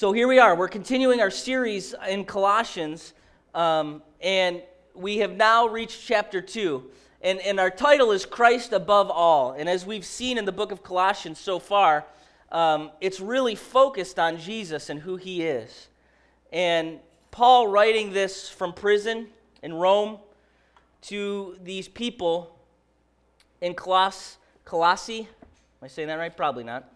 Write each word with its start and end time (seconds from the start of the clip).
So 0.00 0.12
here 0.12 0.26
we 0.26 0.38
are. 0.38 0.56
We're 0.56 0.66
continuing 0.66 1.20
our 1.20 1.30
series 1.30 1.94
in 2.08 2.24
Colossians, 2.24 3.12
um, 3.54 4.02
and 4.22 4.62
we 4.94 5.18
have 5.18 5.36
now 5.36 5.66
reached 5.66 6.06
chapter 6.06 6.40
2. 6.40 6.82
And, 7.20 7.38
and 7.40 7.60
our 7.60 7.68
title 7.68 8.10
is 8.10 8.24
Christ 8.24 8.72
Above 8.72 9.10
All. 9.10 9.52
And 9.52 9.68
as 9.68 9.84
we've 9.84 10.06
seen 10.06 10.38
in 10.38 10.46
the 10.46 10.52
book 10.52 10.72
of 10.72 10.82
Colossians 10.82 11.38
so 11.38 11.58
far, 11.58 12.06
um, 12.50 12.92
it's 13.02 13.20
really 13.20 13.54
focused 13.54 14.18
on 14.18 14.38
Jesus 14.38 14.88
and 14.88 15.00
who 15.00 15.16
he 15.16 15.42
is. 15.42 15.88
And 16.50 16.98
Paul, 17.30 17.68
writing 17.68 18.10
this 18.10 18.48
from 18.48 18.72
prison 18.72 19.26
in 19.62 19.74
Rome 19.74 20.16
to 21.08 21.58
these 21.62 21.88
people 21.88 22.58
in 23.60 23.74
Coloss- 23.74 24.36
Colossae, 24.64 25.28
am 25.28 25.84
I 25.84 25.88
saying 25.88 26.08
that 26.08 26.14
right? 26.14 26.34
Probably 26.34 26.64
not. 26.64 26.90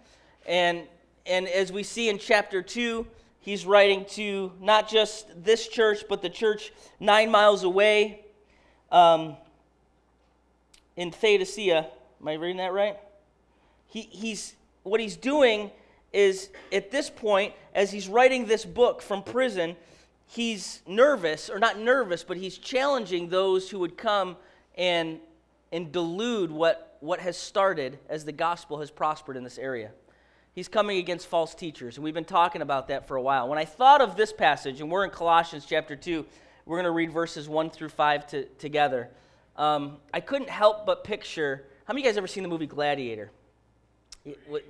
And 0.47 0.85
and 1.27 1.49
as 1.49 1.73
we 1.73 1.83
see 1.83 2.09
in 2.09 2.19
chapter 2.19 2.63
2, 2.63 3.07
he's 3.41 3.65
writing 3.65 4.05
to 4.11 4.53
not 4.61 4.89
just 4.89 5.27
this 5.43 5.69
church, 5.69 6.05
but 6.09 6.23
the 6.23 6.29
church 6.29 6.73
nine 7.01 7.31
miles 7.31 7.63
away 7.63 8.25
um, 8.93 9.37
in 10.97 11.11
Thaddicea. 11.11 11.87
Am 12.21 12.29
I 12.29 12.35
reading 12.35 12.59
that 12.59 12.73
right? 12.73 12.99
He, 13.87 14.03
he's, 14.03 14.55
what 14.83 15.01
he's 15.01 15.17
doing 15.17 15.71
is, 16.13 16.51
at 16.73 16.91
this 16.91 17.09
point, 17.11 17.55
as 17.75 17.91
he's 17.91 18.09
writing 18.09 18.47
this 18.47 18.65
book 18.65 19.01
from 19.01 19.23
prison, 19.23 19.77
he's 20.27 20.83
nervous, 20.87 21.49
or 21.49 21.59
not 21.59 21.79
nervous, 21.79 22.23
but 22.23 22.37
he's 22.37 22.59
challenging 22.59 23.29
those 23.29 23.71
who 23.71 23.79
would 23.79 23.97
come 23.97 24.37
and, 24.77 25.21
and 25.73 25.91
delude 25.91 26.51
what, 26.51 26.99
what 27.01 27.21
has 27.21 27.37
started 27.37 27.99
as 28.09 28.25
the 28.25 28.33
gospel 28.33 28.81
has 28.81 28.91
prospered 28.91 29.37
in 29.37 29.45
this 29.45 29.59
area. 29.59 29.91
He's 30.55 30.69
coming 30.69 30.99
against 30.99 31.27
false 31.27 31.55
teachers, 31.55 31.97
and 31.97 32.05
we've 32.05 32.15
been 32.15 32.25
talking 32.25 32.63
about 32.63 32.89
that 32.89 33.09
for 33.09 33.17
a 33.17 33.23
while. 33.23 33.49
When 33.49 33.59
I 33.59 33.65
thought 33.65 34.01
of 34.01 34.17
this 34.17 34.33
passage, 34.33 34.81
and 34.81 34.91
we're 34.91 35.05
in 35.05 35.11
Colossians 35.11 35.67
chapter 35.67 35.97
2, 35.97 36.25
we're 36.65 36.77
going 36.77 36.85
to 36.85 36.91
read 36.91 37.13
verses 37.13 37.49
1 37.49 37.71
through 37.71 37.89
5 37.89 38.27
to, 38.29 38.45
together. 38.59 39.11
Um, 39.57 39.99
I 40.13 40.21
couldn't 40.21 40.51
help 40.51 40.87
but 40.87 41.05
picture 41.05 41.65
how 41.85 41.93
many 41.93 42.01
of 42.01 42.07
you 42.07 42.11
guys 42.13 42.17
ever 42.17 42.27
seen 42.27 42.43
the 42.43 42.49
movie 42.49 42.67
Gladiator? 42.67 43.31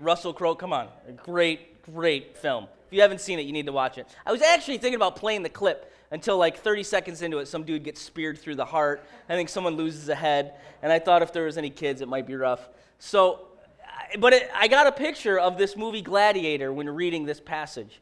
Russell 0.00 0.32
Crowe, 0.32 0.56
come 0.56 0.72
on. 0.72 0.88
A 1.08 1.12
great, 1.12 1.80
great 1.82 2.36
film. 2.36 2.66
If 2.88 2.92
you 2.92 3.02
haven't 3.02 3.20
seen 3.20 3.38
it, 3.38 3.42
you 3.42 3.52
need 3.52 3.66
to 3.66 3.72
watch 3.72 3.98
it. 3.98 4.08
I 4.26 4.32
was 4.32 4.42
actually 4.42 4.78
thinking 4.78 4.96
about 4.96 5.14
playing 5.14 5.44
the 5.44 5.48
clip 5.48 5.92
until 6.10 6.38
like 6.38 6.58
30 6.58 6.82
seconds 6.82 7.22
into 7.22 7.38
it, 7.38 7.46
some 7.46 7.62
dude 7.62 7.84
gets 7.84 8.00
speared 8.00 8.36
through 8.36 8.56
the 8.56 8.64
heart. 8.64 9.06
I 9.28 9.34
think 9.34 9.48
someone 9.48 9.76
loses 9.76 10.08
a 10.08 10.14
head. 10.16 10.54
And 10.82 10.92
I 10.92 10.98
thought 10.98 11.22
if 11.22 11.32
there 11.32 11.44
was 11.44 11.56
any 11.56 11.70
kids, 11.70 12.00
it 12.00 12.08
might 12.08 12.26
be 12.26 12.34
rough. 12.34 12.68
So 12.98 13.46
but 14.18 14.32
it, 14.32 14.50
I 14.54 14.68
got 14.68 14.86
a 14.86 14.92
picture 14.92 15.38
of 15.38 15.58
this 15.58 15.76
movie 15.76 16.02
Gladiator 16.02 16.72
when 16.72 16.88
reading 16.88 17.24
this 17.24 17.40
passage. 17.40 18.00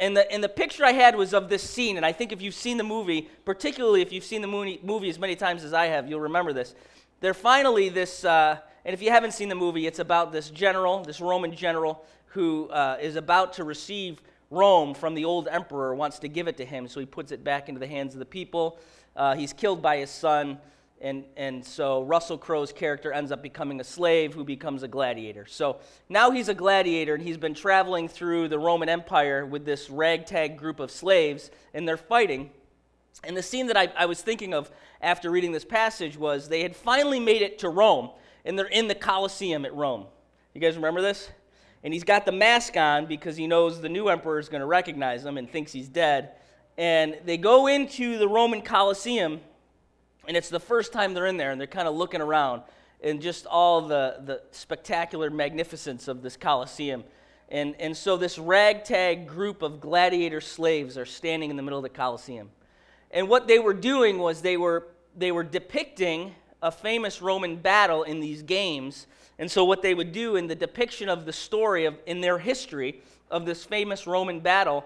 And 0.00 0.16
the, 0.16 0.30
and 0.30 0.42
the 0.42 0.48
picture 0.48 0.84
I 0.84 0.92
had 0.92 1.14
was 1.14 1.32
of 1.32 1.48
this 1.48 1.62
scene, 1.62 1.96
and 1.96 2.04
I 2.04 2.12
think 2.12 2.32
if 2.32 2.42
you've 2.42 2.54
seen 2.54 2.78
the 2.78 2.84
movie, 2.84 3.28
particularly 3.44 4.02
if 4.02 4.12
you've 4.12 4.24
seen 4.24 4.42
the 4.42 4.48
movie, 4.48 4.80
movie 4.82 5.08
as 5.08 5.18
many 5.18 5.36
times 5.36 5.62
as 5.62 5.72
I 5.72 5.86
have, 5.86 6.08
you'll 6.08 6.20
remember 6.20 6.52
this. 6.52 6.74
They're 7.20 7.32
finally 7.32 7.88
this, 7.88 8.24
uh, 8.24 8.58
and 8.84 8.92
if 8.92 9.00
you 9.00 9.10
haven't 9.10 9.32
seen 9.32 9.48
the 9.48 9.54
movie, 9.54 9.86
it's 9.86 10.00
about 10.00 10.32
this 10.32 10.50
general, 10.50 11.04
this 11.04 11.20
Roman 11.20 11.54
general, 11.54 12.04
who 12.26 12.68
uh, 12.70 12.98
is 13.00 13.14
about 13.14 13.52
to 13.54 13.64
receive 13.64 14.20
Rome 14.50 14.94
from 14.94 15.14
the 15.14 15.24
old 15.24 15.46
emperor, 15.48 15.94
wants 15.94 16.18
to 16.18 16.28
give 16.28 16.48
it 16.48 16.56
to 16.56 16.64
him, 16.64 16.88
so 16.88 16.98
he 16.98 17.06
puts 17.06 17.30
it 17.30 17.44
back 17.44 17.68
into 17.68 17.78
the 17.78 17.86
hands 17.86 18.14
of 18.14 18.18
the 18.18 18.26
people. 18.26 18.78
Uh, 19.14 19.36
he's 19.36 19.52
killed 19.52 19.80
by 19.80 19.98
his 19.98 20.10
son. 20.10 20.58
And, 21.04 21.24
and 21.36 21.62
so 21.62 22.02
Russell 22.02 22.38
Crowe's 22.38 22.72
character 22.72 23.12
ends 23.12 23.30
up 23.30 23.42
becoming 23.42 23.78
a 23.78 23.84
slave 23.84 24.32
who 24.32 24.42
becomes 24.42 24.82
a 24.82 24.88
gladiator. 24.88 25.44
So 25.44 25.76
now 26.08 26.30
he's 26.30 26.48
a 26.48 26.54
gladiator, 26.54 27.14
and 27.14 27.22
he's 27.22 27.36
been 27.36 27.52
traveling 27.52 28.08
through 28.08 28.48
the 28.48 28.58
Roman 28.58 28.88
Empire 28.88 29.44
with 29.44 29.66
this 29.66 29.90
ragtag 29.90 30.56
group 30.56 30.80
of 30.80 30.90
slaves, 30.90 31.50
and 31.74 31.86
they're 31.86 31.98
fighting. 31.98 32.48
And 33.22 33.36
the 33.36 33.42
scene 33.42 33.66
that 33.66 33.76
I, 33.76 33.92
I 33.98 34.06
was 34.06 34.22
thinking 34.22 34.54
of 34.54 34.70
after 35.02 35.30
reading 35.30 35.52
this 35.52 35.64
passage 35.66 36.16
was 36.16 36.48
they 36.48 36.62
had 36.62 36.74
finally 36.74 37.20
made 37.20 37.42
it 37.42 37.58
to 37.58 37.68
Rome, 37.68 38.08
and 38.46 38.58
they're 38.58 38.64
in 38.64 38.88
the 38.88 38.94
Colosseum 38.94 39.66
at 39.66 39.74
Rome. 39.74 40.06
You 40.54 40.60
guys 40.62 40.74
remember 40.74 41.02
this? 41.02 41.28
And 41.82 41.92
he's 41.92 42.04
got 42.04 42.24
the 42.24 42.32
mask 42.32 42.78
on 42.78 43.04
because 43.04 43.36
he 43.36 43.46
knows 43.46 43.82
the 43.82 43.90
new 43.90 44.08
emperor 44.08 44.38
is 44.38 44.48
going 44.48 44.62
to 44.62 44.66
recognize 44.66 45.22
him 45.22 45.36
and 45.36 45.50
thinks 45.50 45.70
he's 45.70 45.88
dead. 45.88 46.30
And 46.78 47.18
they 47.26 47.36
go 47.36 47.66
into 47.66 48.16
the 48.16 48.26
Roman 48.26 48.62
Colosseum 48.62 49.42
and 50.26 50.36
it's 50.36 50.48
the 50.48 50.60
first 50.60 50.92
time 50.92 51.14
they're 51.14 51.26
in 51.26 51.36
there, 51.36 51.50
and 51.50 51.60
they're 51.60 51.66
kind 51.66 51.88
of 51.88 51.94
looking 51.94 52.20
around 52.20 52.62
and 53.02 53.20
just 53.20 53.46
all 53.46 53.82
the, 53.82 54.16
the 54.24 54.40
spectacular 54.50 55.30
magnificence 55.30 56.08
of 56.08 56.22
this 56.22 56.36
Colosseum. 56.36 57.04
And, 57.50 57.74
and 57.78 57.94
so 57.94 58.16
this 58.16 58.38
ragtag 58.38 59.28
group 59.28 59.60
of 59.60 59.80
gladiator 59.80 60.40
slaves 60.40 60.96
are 60.96 61.04
standing 61.04 61.50
in 61.50 61.56
the 61.56 61.62
middle 61.62 61.78
of 61.78 61.82
the 61.82 61.90
Colosseum. 61.90 62.48
And 63.10 63.28
what 63.28 63.46
they 63.46 63.58
were 63.58 63.74
doing 63.74 64.18
was 64.18 64.40
they 64.40 64.56
were, 64.56 64.88
they 65.16 65.30
were 65.30 65.44
depicting 65.44 66.34
a 66.62 66.72
famous 66.72 67.20
Roman 67.20 67.56
battle 67.56 68.04
in 68.04 68.20
these 68.20 68.42
games. 68.42 69.06
And 69.38 69.50
so 69.50 69.64
what 69.64 69.82
they 69.82 69.94
would 69.94 70.12
do 70.12 70.36
in 70.36 70.46
the 70.46 70.54
depiction 70.54 71.10
of 71.10 71.26
the 71.26 71.32
story 71.32 71.84
of, 71.84 71.96
in 72.06 72.22
their 72.22 72.38
history 72.38 73.02
of 73.30 73.44
this 73.44 73.64
famous 73.64 74.06
Roman 74.06 74.40
battle 74.40 74.84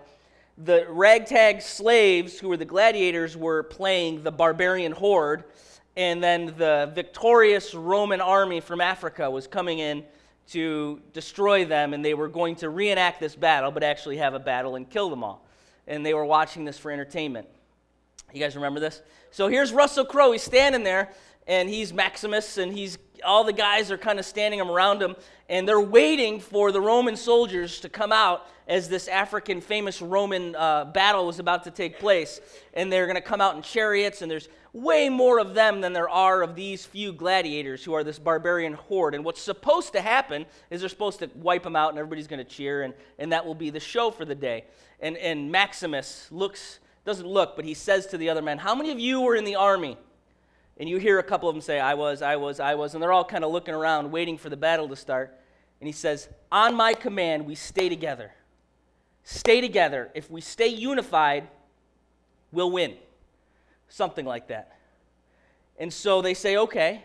the 0.64 0.86
ragtag 0.88 1.62
slaves 1.62 2.38
who 2.38 2.48
were 2.48 2.56
the 2.56 2.64
gladiators 2.64 3.36
were 3.36 3.62
playing 3.62 4.22
the 4.22 4.32
barbarian 4.32 4.92
horde, 4.92 5.44
and 5.96 6.22
then 6.22 6.46
the 6.58 6.90
victorious 6.94 7.74
Roman 7.74 8.20
army 8.20 8.60
from 8.60 8.80
Africa 8.80 9.30
was 9.30 9.46
coming 9.46 9.78
in 9.78 10.04
to 10.48 11.00
destroy 11.12 11.64
them, 11.64 11.94
and 11.94 12.04
they 12.04 12.14
were 12.14 12.28
going 12.28 12.56
to 12.56 12.70
reenact 12.70 13.20
this 13.20 13.36
battle, 13.36 13.70
but 13.70 13.82
actually 13.82 14.16
have 14.16 14.34
a 14.34 14.38
battle 14.38 14.76
and 14.76 14.88
kill 14.88 15.10
them 15.10 15.22
all. 15.22 15.46
And 15.86 16.04
they 16.04 16.14
were 16.14 16.24
watching 16.24 16.64
this 16.64 16.78
for 16.78 16.90
entertainment. 16.90 17.46
You 18.32 18.40
guys 18.40 18.56
remember 18.56 18.80
this? 18.80 19.02
So 19.30 19.48
here's 19.48 19.72
Russell 19.72 20.04
Crowe. 20.04 20.32
He's 20.32 20.42
standing 20.42 20.82
there, 20.82 21.12
and 21.46 21.68
he's 21.68 21.92
Maximus, 21.92 22.58
and 22.58 22.72
he's 22.72 22.98
all 23.24 23.44
the 23.44 23.52
guys 23.52 23.90
are 23.90 23.98
kind 23.98 24.18
of 24.18 24.24
standing 24.24 24.60
around 24.60 25.02
him, 25.02 25.16
and 25.48 25.66
they're 25.66 25.80
waiting 25.80 26.40
for 26.40 26.72
the 26.72 26.80
Roman 26.80 27.16
soldiers 27.16 27.80
to 27.80 27.88
come 27.88 28.12
out 28.12 28.46
as 28.66 28.88
this 28.88 29.08
African 29.08 29.60
famous 29.60 30.02
Roman 30.02 30.54
uh, 30.54 30.84
battle 30.86 31.26
was 31.26 31.38
about 31.38 31.64
to 31.64 31.70
take 31.70 31.98
place. 31.98 32.40
And 32.74 32.92
they're 32.92 33.06
going 33.06 33.16
to 33.16 33.22
come 33.22 33.40
out 33.40 33.56
in 33.56 33.62
chariots, 33.62 34.20
and 34.20 34.30
there's 34.30 34.48
way 34.72 35.08
more 35.08 35.38
of 35.38 35.54
them 35.54 35.80
than 35.80 35.92
there 35.92 36.08
are 36.08 36.42
of 36.42 36.54
these 36.54 36.84
few 36.84 37.12
gladiators 37.12 37.82
who 37.82 37.94
are 37.94 38.04
this 38.04 38.18
barbarian 38.18 38.74
horde. 38.74 39.14
And 39.14 39.24
what's 39.24 39.40
supposed 39.40 39.92
to 39.94 40.00
happen 40.00 40.44
is 40.70 40.80
they're 40.80 40.88
supposed 40.88 41.20
to 41.20 41.30
wipe 41.34 41.62
them 41.62 41.76
out, 41.76 41.90
and 41.90 41.98
everybody's 41.98 42.26
going 42.26 42.44
to 42.44 42.50
cheer, 42.50 42.82
and, 42.82 42.92
and 43.18 43.32
that 43.32 43.46
will 43.46 43.54
be 43.54 43.70
the 43.70 43.80
show 43.80 44.10
for 44.10 44.24
the 44.24 44.34
day. 44.34 44.64
And, 45.00 45.16
and 45.16 45.50
Maximus 45.50 46.28
looks, 46.30 46.80
doesn't 47.06 47.26
look, 47.26 47.56
but 47.56 47.64
he 47.64 47.74
says 47.74 48.06
to 48.08 48.18
the 48.18 48.28
other 48.28 48.42
men, 48.42 48.58
How 48.58 48.74
many 48.74 48.90
of 48.90 48.98
you 48.98 49.22
were 49.22 49.34
in 49.34 49.44
the 49.44 49.56
army? 49.56 49.96
And 50.78 50.88
you 50.88 50.98
hear 50.98 51.18
a 51.18 51.22
couple 51.24 51.48
of 51.48 51.54
them 51.54 51.60
say, 51.60 51.80
I 51.80 51.94
was, 51.94 52.22
I 52.22 52.36
was, 52.36 52.60
I 52.60 52.74
was. 52.74 52.94
And 52.94 53.02
they're 53.02 53.12
all 53.12 53.24
kind 53.24 53.44
of 53.44 53.50
looking 53.50 53.74
around, 53.74 54.10
waiting 54.12 54.38
for 54.38 54.48
the 54.48 54.56
battle 54.56 54.88
to 54.88 54.96
start. 54.96 55.36
And 55.80 55.88
he 55.88 55.92
says, 55.92 56.28
On 56.52 56.74
my 56.74 56.94
command, 56.94 57.46
we 57.46 57.54
stay 57.54 57.88
together. 57.88 58.32
Stay 59.24 59.60
together. 59.60 60.10
If 60.14 60.30
we 60.30 60.40
stay 60.40 60.68
unified, 60.68 61.48
we'll 62.52 62.70
win. 62.70 62.94
Something 63.88 64.24
like 64.24 64.48
that. 64.48 64.78
And 65.78 65.92
so 65.92 66.22
they 66.22 66.34
say, 66.34 66.56
Okay. 66.56 67.04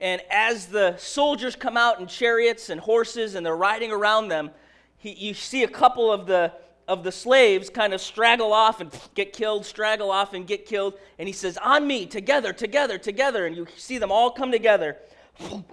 And 0.00 0.20
as 0.28 0.66
the 0.66 0.96
soldiers 0.96 1.54
come 1.54 1.76
out 1.76 2.00
in 2.00 2.08
chariots 2.08 2.68
and 2.68 2.80
horses 2.80 3.36
and 3.36 3.46
they're 3.46 3.56
riding 3.56 3.92
around 3.92 4.28
them, 4.28 4.50
he, 4.98 5.12
you 5.12 5.34
see 5.34 5.62
a 5.62 5.68
couple 5.68 6.10
of 6.10 6.26
the 6.26 6.52
of 6.86 7.04
the 7.04 7.12
slaves 7.12 7.70
kind 7.70 7.92
of 7.92 8.00
straggle 8.00 8.52
off 8.52 8.80
and 8.80 8.90
get 9.14 9.32
killed, 9.32 9.64
straggle 9.64 10.10
off 10.10 10.34
and 10.34 10.46
get 10.46 10.66
killed. 10.66 10.94
And 11.18 11.28
he 11.28 11.32
says, 11.32 11.58
On 11.58 11.86
me, 11.86 12.06
together, 12.06 12.52
together, 12.52 12.98
together. 12.98 13.46
And 13.46 13.56
you 13.56 13.66
see 13.76 13.98
them 13.98 14.12
all 14.12 14.30
come 14.30 14.52
together 14.52 14.96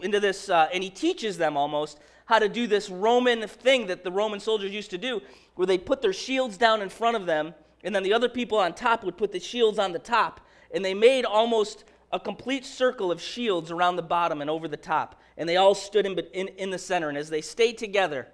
into 0.01 0.19
this, 0.19 0.49
uh, 0.49 0.69
and 0.73 0.83
he 0.83 0.89
teaches 0.89 1.38
them 1.38 1.57
almost 1.57 1.99
how 2.25 2.39
to 2.39 2.47
do 2.47 2.66
this 2.66 2.89
Roman 2.89 3.47
thing 3.47 3.88
that 3.88 4.03
the 4.03 4.11
Roman 4.11 4.39
soldiers 4.39 4.72
used 4.72 4.89
to 4.91 4.97
do, 4.97 5.22
where 5.55 5.67
they 5.67 5.77
put 5.77 6.01
their 6.01 6.13
shields 6.13 6.57
down 6.57 6.81
in 6.81 6.89
front 6.89 7.17
of 7.17 7.25
them, 7.25 7.53
and 7.84 7.93
then 7.93 8.03
the 8.03 8.14
other 8.14 8.29
people 8.29 8.57
on 8.57 8.73
top 8.73 9.03
would 9.03 9.17
put 9.17 9.31
the 9.31 9.40
shields 9.40 9.79
on 9.79 9.91
the 9.91 9.99
top. 9.99 10.40
And 10.73 10.85
they 10.85 10.93
made 10.93 11.25
almost 11.25 11.84
a 12.11 12.19
complete 12.19 12.66
circle 12.66 13.11
of 13.11 13.22
shields 13.22 13.72
around 13.72 13.96
the 13.96 14.02
bottom 14.02 14.41
and 14.41 14.49
over 14.49 14.67
the 14.67 14.78
top. 14.78 15.19
And 15.37 15.47
they 15.47 15.57
all 15.57 15.75
stood 15.75 16.05
in, 16.05 16.17
in, 16.34 16.47
in 16.49 16.69
the 16.69 16.78
center. 16.78 17.09
And 17.09 17.17
as 17.17 17.29
they 17.29 17.41
stayed 17.41 17.78
together, 17.78 18.28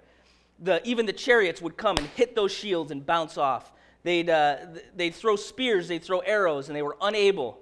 the, 0.58 0.86
even 0.86 1.06
the 1.06 1.12
chariots 1.12 1.62
would 1.62 1.76
come 1.76 1.96
and 1.96 2.06
hit 2.08 2.34
those 2.34 2.52
shields 2.52 2.90
and 2.90 3.04
bounce 3.04 3.38
off. 3.38 3.72
They'd, 4.02 4.30
uh, 4.30 4.56
they'd 4.96 5.14
throw 5.14 5.36
spears, 5.36 5.88
they'd 5.88 6.02
throw 6.02 6.20
arrows, 6.20 6.68
and 6.68 6.76
they 6.76 6.82
were 6.82 6.96
unable 7.00 7.58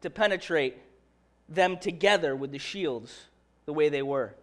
to 0.00 0.10
penetrate 0.10 0.76
them 1.48 1.76
together 1.76 2.34
with 2.34 2.52
the 2.52 2.58
shields 2.58 3.26
the 3.66 3.72
way 3.72 3.88
they 3.88 4.02
were. 4.02 4.34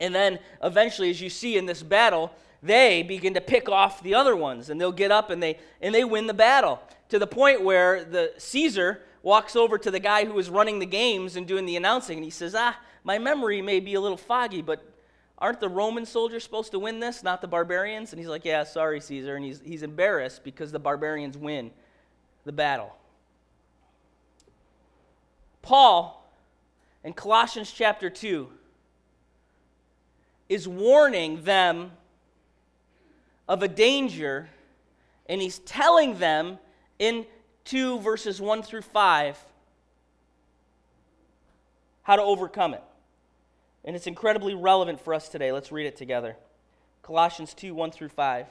And 0.00 0.14
then 0.14 0.38
eventually, 0.62 1.10
as 1.10 1.20
you 1.20 1.30
see 1.30 1.56
in 1.56 1.66
this 1.66 1.82
battle, 1.82 2.32
they 2.62 3.02
begin 3.02 3.34
to 3.34 3.40
pick 3.40 3.68
off 3.68 4.02
the 4.02 4.14
other 4.14 4.34
ones, 4.34 4.70
and 4.70 4.80
they'll 4.80 4.92
get 4.92 5.10
up 5.10 5.30
and 5.30 5.42
they, 5.42 5.58
and 5.80 5.94
they 5.94 6.04
win 6.04 6.26
the 6.26 6.34
battle 6.34 6.80
to 7.10 7.18
the 7.18 7.26
point 7.26 7.62
where 7.62 8.04
the 8.04 8.32
Caesar 8.38 9.02
walks 9.22 9.56
over 9.56 9.78
to 9.78 9.90
the 9.90 10.00
guy 10.00 10.24
who 10.24 10.32
was 10.32 10.50
running 10.50 10.78
the 10.78 10.86
games 10.86 11.36
and 11.36 11.46
doing 11.46 11.66
the 11.66 11.76
announcing, 11.76 12.18
and 12.18 12.24
he 12.24 12.30
says, 12.30 12.54
Ah, 12.56 12.78
my 13.04 13.18
memory 13.18 13.60
may 13.60 13.80
be 13.80 13.94
a 13.94 14.00
little 14.00 14.16
foggy, 14.16 14.62
but 14.62 14.93
Aren't 15.38 15.60
the 15.60 15.68
Roman 15.68 16.06
soldiers 16.06 16.44
supposed 16.44 16.70
to 16.72 16.78
win 16.78 17.00
this, 17.00 17.22
not 17.22 17.40
the 17.40 17.48
barbarians? 17.48 18.12
And 18.12 18.20
he's 18.20 18.28
like, 18.28 18.44
Yeah, 18.44 18.64
sorry, 18.64 19.00
Caesar. 19.00 19.36
And 19.36 19.44
he's, 19.44 19.60
he's 19.64 19.82
embarrassed 19.82 20.44
because 20.44 20.72
the 20.72 20.78
barbarians 20.78 21.36
win 21.36 21.70
the 22.44 22.52
battle. 22.52 22.94
Paul, 25.62 26.30
in 27.02 27.14
Colossians 27.14 27.72
chapter 27.72 28.10
2, 28.10 28.48
is 30.48 30.68
warning 30.68 31.42
them 31.42 31.92
of 33.48 33.62
a 33.62 33.68
danger, 33.68 34.48
and 35.26 35.40
he's 35.40 35.58
telling 35.60 36.18
them 36.18 36.58
in 36.98 37.26
2 37.64 37.98
verses 38.00 38.40
1 38.40 38.62
through 38.62 38.82
5 38.82 39.38
how 42.02 42.16
to 42.16 42.22
overcome 42.22 42.74
it. 42.74 42.82
And 43.84 43.94
it's 43.94 44.06
incredibly 44.06 44.54
relevant 44.54 45.00
for 45.00 45.12
us 45.12 45.28
today. 45.28 45.52
Let's 45.52 45.70
read 45.70 45.86
it 45.86 45.96
together. 45.96 46.36
Colossians 47.02 47.52
2 47.52 47.74
1 47.74 47.90
through 47.90 48.08
5. 48.08 48.46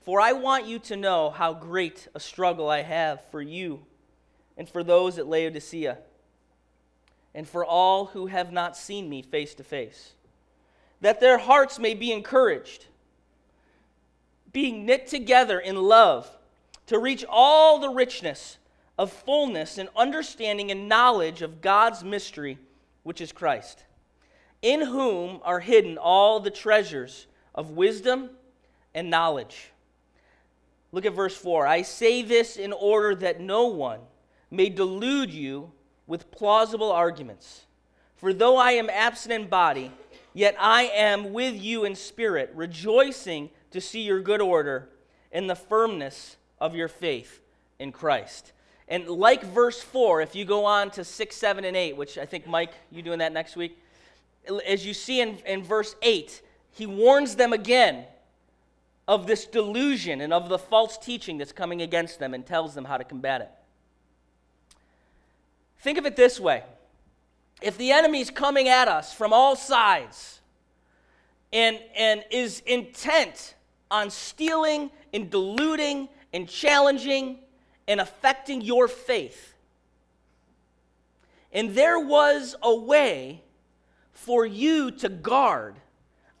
For 0.00 0.20
I 0.20 0.32
want 0.32 0.64
you 0.66 0.78
to 0.80 0.96
know 0.96 1.28
how 1.28 1.52
great 1.52 2.08
a 2.14 2.20
struggle 2.20 2.70
I 2.70 2.82
have 2.82 3.22
for 3.30 3.42
you 3.42 3.84
and 4.56 4.68
for 4.68 4.82
those 4.82 5.18
at 5.18 5.28
Laodicea, 5.28 5.98
and 7.34 7.46
for 7.46 7.64
all 7.64 8.06
who 8.06 8.26
have 8.26 8.50
not 8.50 8.76
seen 8.76 9.08
me 9.08 9.22
face 9.22 9.54
to 9.54 9.62
face, 9.62 10.14
that 11.00 11.20
their 11.20 11.38
hearts 11.38 11.78
may 11.78 11.94
be 11.94 12.10
encouraged, 12.10 12.86
being 14.52 14.84
knit 14.84 15.06
together 15.06 15.60
in 15.60 15.76
love, 15.76 16.28
to 16.86 16.98
reach 16.98 17.24
all 17.28 17.78
the 17.78 17.90
richness 17.90 18.56
of 18.98 19.12
fullness 19.12 19.78
and 19.78 19.90
understanding 19.94 20.70
and 20.70 20.88
knowledge 20.88 21.42
of 21.42 21.60
God's 21.60 22.02
mystery, 22.02 22.58
which 23.04 23.20
is 23.20 23.30
Christ 23.30 23.84
in 24.62 24.80
whom 24.80 25.40
are 25.44 25.60
hidden 25.60 25.98
all 25.98 26.40
the 26.40 26.50
treasures 26.50 27.26
of 27.54 27.70
wisdom 27.70 28.30
and 28.94 29.10
knowledge. 29.10 29.70
Look 30.90 31.04
at 31.04 31.12
verse 31.12 31.36
4. 31.36 31.66
I 31.66 31.82
say 31.82 32.22
this 32.22 32.56
in 32.56 32.72
order 32.72 33.14
that 33.16 33.40
no 33.40 33.66
one 33.66 34.00
may 34.50 34.68
delude 34.68 35.30
you 35.30 35.72
with 36.06 36.30
plausible 36.30 36.90
arguments. 36.90 37.66
For 38.16 38.32
though 38.32 38.56
I 38.56 38.72
am 38.72 38.90
absent 38.90 39.32
in 39.32 39.48
body, 39.48 39.92
yet 40.32 40.56
I 40.58 40.84
am 40.84 41.32
with 41.32 41.54
you 41.54 41.84
in 41.84 41.94
spirit, 41.94 42.50
rejoicing 42.54 43.50
to 43.70 43.80
see 43.80 44.00
your 44.00 44.20
good 44.20 44.40
order 44.40 44.88
and 45.30 45.48
the 45.48 45.54
firmness 45.54 46.36
of 46.60 46.74
your 46.74 46.88
faith 46.88 47.40
in 47.78 47.92
Christ. 47.92 48.52
And 48.88 49.06
like 49.06 49.44
verse 49.44 49.82
4, 49.82 50.22
if 50.22 50.34
you 50.34 50.46
go 50.46 50.64
on 50.64 50.90
to 50.92 51.04
6, 51.04 51.36
7, 51.36 51.64
and 51.64 51.76
8, 51.76 51.96
which 51.96 52.16
I 52.16 52.24
think, 52.24 52.46
Mike, 52.46 52.72
you 52.90 53.02
doing 53.02 53.18
that 53.18 53.32
next 53.32 53.54
week? 53.54 53.78
As 54.66 54.86
you 54.86 54.94
see 54.94 55.20
in, 55.20 55.38
in 55.46 55.62
verse 55.62 55.94
8, 56.02 56.42
he 56.70 56.86
warns 56.86 57.36
them 57.36 57.52
again 57.52 58.04
of 59.06 59.26
this 59.26 59.46
delusion 59.46 60.20
and 60.20 60.32
of 60.32 60.48
the 60.48 60.58
false 60.58 60.98
teaching 60.98 61.38
that's 61.38 61.52
coming 61.52 61.82
against 61.82 62.18
them 62.18 62.34
and 62.34 62.44
tells 62.46 62.74
them 62.74 62.84
how 62.84 62.98
to 62.98 63.04
combat 63.04 63.40
it. 63.40 63.50
Think 65.80 65.98
of 65.98 66.06
it 66.06 66.16
this 66.16 66.38
way 66.38 66.62
if 67.60 67.76
the 67.76 67.90
enemy's 67.90 68.30
coming 68.30 68.68
at 68.68 68.86
us 68.86 69.12
from 69.12 69.32
all 69.32 69.56
sides 69.56 70.40
and, 71.52 71.78
and 71.96 72.24
is 72.30 72.60
intent 72.66 73.54
on 73.90 74.10
stealing 74.10 74.90
and 75.12 75.30
deluding 75.30 76.08
and 76.32 76.48
challenging 76.48 77.38
and 77.88 78.00
affecting 78.00 78.60
your 78.60 78.86
faith, 78.86 79.54
and 81.52 81.74
there 81.74 81.98
was 81.98 82.54
a 82.62 82.74
way 82.74 83.42
for 84.18 84.44
you 84.44 84.90
to 84.90 85.08
guard 85.08 85.76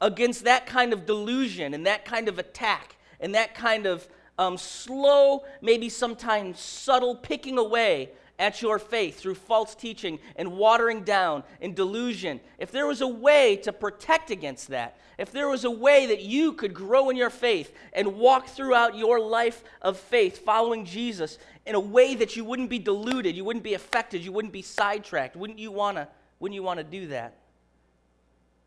against 0.00 0.44
that 0.44 0.66
kind 0.66 0.92
of 0.92 1.06
delusion 1.06 1.74
and 1.74 1.86
that 1.86 2.04
kind 2.04 2.28
of 2.28 2.38
attack 2.38 2.96
and 3.20 3.34
that 3.34 3.54
kind 3.54 3.86
of 3.86 4.06
um, 4.36 4.58
slow, 4.58 5.44
maybe 5.62 5.88
sometimes 5.88 6.58
subtle 6.58 7.14
picking 7.14 7.56
away 7.56 8.10
at 8.38 8.60
your 8.62 8.78
faith 8.78 9.18
through 9.18 9.34
false 9.34 9.74
teaching 9.74 10.18
and 10.36 10.52
watering 10.52 11.02
down 11.02 11.44
and 11.60 11.74
delusion, 11.74 12.40
if 12.58 12.70
there 12.70 12.86
was 12.86 13.00
a 13.00 13.08
way 13.08 13.56
to 13.56 13.72
protect 13.72 14.30
against 14.30 14.68
that, 14.68 14.98
if 15.16 15.32
there 15.32 15.48
was 15.48 15.64
a 15.64 15.70
way 15.70 16.06
that 16.06 16.22
you 16.22 16.52
could 16.52 16.74
grow 16.74 17.10
in 17.10 17.16
your 17.16 17.30
faith 17.30 17.72
and 17.92 18.16
walk 18.16 18.48
throughout 18.48 18.96
your 18.96 19.20
life 19.20 19.62
of 19.82 19.96
faith 19.96 20.44
following 20.44 20.84
Jesus 20.84 21.38
in 21.64 21.74
a 21.74 21.80
way 21.80 22.14
that 22.16 22.36
you 22.36 22.44
wouldn't 22.44 22.70
be 22.70 22.78
deluded, 22.78 23.36
you 23.36 23.44
wouldn't 23.44 23.64
be 23.64 23.74
affected, 23.74 24.24
you 24.24 24.32
wouldn't 24.32 24.52
be 24.52 24.62
sidetracked, 24.62 25.36
wouldn't 25.36 25.58
you 25.58 25.72
want 25.72 25.96
to 25.96 26.08
wouldn't 26.40 26.54
you 26.54 26.62
want 26.62 26.78
to 26.78 26.84
do 26.84 27.08
that? 27.08 27.34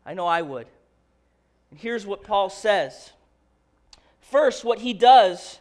I 0.04 0.14
know 0.14 0.26
I 0.26 0.42
would. 0.42 0.66
And 1.70 1.78
here's 1.78 2.06
what 2.06 2.24
Paul 2.24 2.50
says. 2.50 3.12
First, 4.20 4.64
what 4.64 4.80
he 4.80 4.92
does 4.92 5.58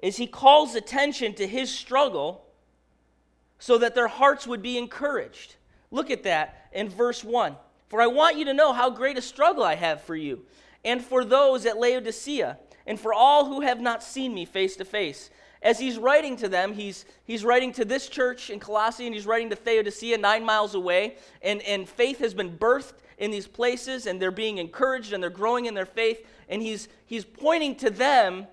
is 0.00 0.16
he 0.16 0.26
calls 0.26 0.74
attention 0.74 1.34
to 1.34 1.46
his 1.46 1.70
struggle 1.70 2.44
so 3.58 3.78
that 3.78 3.94
their 3.94 4.08
hearts 4.08 4.46
would 4.46 4.62
be 4.62 4.76
encouraged. 4.76 5.56
Look 5.90 6.10
at 6.10 6.24
that 6.24 6.68
in 6.72 6.88
verse 6.88 7.24
1. 7.24 7.56
For 7.88 8.02
I 8.02 8.06
want 8.06 8.36
you 8.36 8.44
to 8.46 8.54
know 8.54 8.72
how 8.72 8.90
great 8.90 9.16
a 9.16 9.22
struggle 9.22 9.62
I 9.62 9.76
have 9.76 10.02
for 10.02 10.16
you, 10.16 10.44
and 10.84 11.02
for 11.02 11.24
those 11.24 11.64
at 11.64 11.78
Laodicea, 11.78 12.58
and 12.86 12.98
for 12.98 13.14
all 13.14 13.46
who 13.46 13.60
have 13.60 13.80
not 13.80 14.02
seen 14.02 14.34
me 14.34 14.44
face 14.44 14.76
to 14.76 14.84
face. 14.84 15.30
As 15.64 15.80
he's 15.80 15.98
writing 15.98 16.36
to 16.36 16.48
them, 16.48 16.74
he's, 16.74 17.04
he's 17.24 17.44
writing 17.44 17.72
to 17.72 17.84
this 17.84 18.08
church 18.08 18.50
in 18.50 18.60
Colossae, 18.60 19.06
and 19.06 19.14
he's 19.14 19.26
writing 19.26 19.50
to 19.50 19.58
Laodicea, 19.64 20.18
nine 20.18 20.44
miles 20.44 20.74
away, 20.74 21.16
and, 21.42 21.62
and 21.62 21.88
faith 21.88 22.18
has 22.18 22.34
been 22.34 22.56
birthed 22.56 22.92
in 23.18 23.30
these 23.30 23.46
places 23.46 24.06
and 24.06 24.20
they're 24.20 24.30
being 24.30 24.58
encouraged 24.58 25.12
and 25.12 25.22
they're 25.22 25.30
growing 25.30 25.66
in 25.66 25.74
their 25.74 25.86
faith. 25.86 26.24
And 26.48 26.62
he's, 26.62 26.88
he's 27.06 27.24
pointing 27.24 27.76
to 27.76 27.90
them 27.90 28.46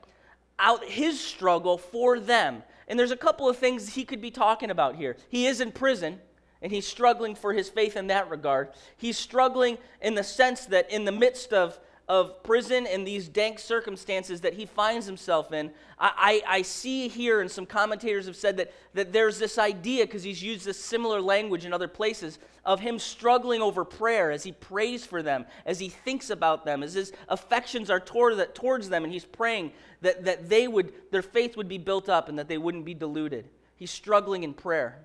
out 0.60 0.86
his 0.86 1.20
struggle 1.20 1.78
for 1.78 2.20
them. 2.20 2.64
And 2.88 2.98
there's 3.00 3.12
a 3.12 3.18
couple 3.18 3.50
of 3.50 3.58
things 3.58 3.90
he 3.90 4.06
could 4.06 4.22
be 4.22 4.32
talking 4.32 4.70
about 4.70 4.96
here. 4.96 5.18
He 5.30 5.48
is 5.48 5.62
in 5.62 5.72
prison 5.72 6.20
and 6.62 6.72
he's 6.72 6.88
struggling 6.88 7.34
for 7.34 7.54
his 7.54 7.70
faith 7.70 7.98
in 7.98 8.08
that 8.08 8.30
regard. 8.30 8.70
He's 8.98 9.18
struggling 9.18 9.78
in 10.02 10.14
the 10.14 10.24
sense 10.24 10.66
that 10.68 10.92
in 10.92 11.06
the 11.06 11.12
midst 11.12 11.54
of 11.54 11.80
of 12.12 12.44
prison 12.44 12.86
and 12.88 13.08
these 13.08 13.30
dank 13.30 13.58
circumstances 13.58 14.42
that 14.42 14.54
he 14.54 14.66
finds 14.66 15.06
himself 15.06 15.54
in, 15.54 15.72
I, 15.98 16.42
I, 16.46 16.58
I 16.58 16.62
see 16.62 17.08
here, 17.08 17.40
and 17.40 17.50
some 17.50 17.66
commentators 17.66 18.26
have 18.26 18.36
said 18.36 18.58
that, 18.58 18.74
that 18.96 19.14
there's 19.14 19.40
this 19.40 19.58
idea, 19.58 20.06
because 20.06 20.22
he's 20.22 20.44
used 20.44 20.66
this 20.66 20.78
similar 20.78 21.22
language 21.22 21.64
in 21.64 21.72
other 21.72 21.88
places, 21.88 22.38
of 22.66 22.82
him 22.82 23.00
struggling 23.00 23.62
over 23.62 23.86
prayer 23.86 24.30
as 24.30 24.44
he 24.44 24.52
prays 24.52 25.06
for 25.06 25.24
them, 25.24 25.46
as 25.66 25.80
he 25.80 25.88
thinks 25.88 26.30
about 26.30 26.66
them, 26.66 26.84
as 26.84 26.96
his 26.96 27.14
affections 27.30 27.90
are 27.90 28.02
toward 28.02 28.36
the, 28.36 28.46
towards 28.48 28.90
them, 28.90 29.06
and 29.06 29.14
he's 29.14 29.24
praying 29.24 29.72
that, 30.02 30.26
that 30.26 30.50
they 30.50 30.68
would, 30.68 30.92
their 31.12 31.22
faith 31.22 31.56
would 31.56 31.70
be 31.70 31.78
built 31.78 32.10
up 32.10 32.28
and 32.28 32.38
that 32.38 32.50
they 32.50 32.58
wouldn't 32.58 32.84
be 32.84 32.94
deluded. 32.94 33.48
He's 33.78 33.90
struggling 33.90 34.44
in 34.44 34.54
prayer. 34.54 35.00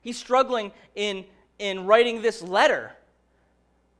He's 0.00 0.18
struggling 0.18 0.72
in, 0.96 1.26
in 1.60 1.86
writing 1.86 2.22
this 2.22 2.42
letter 2.42 2.90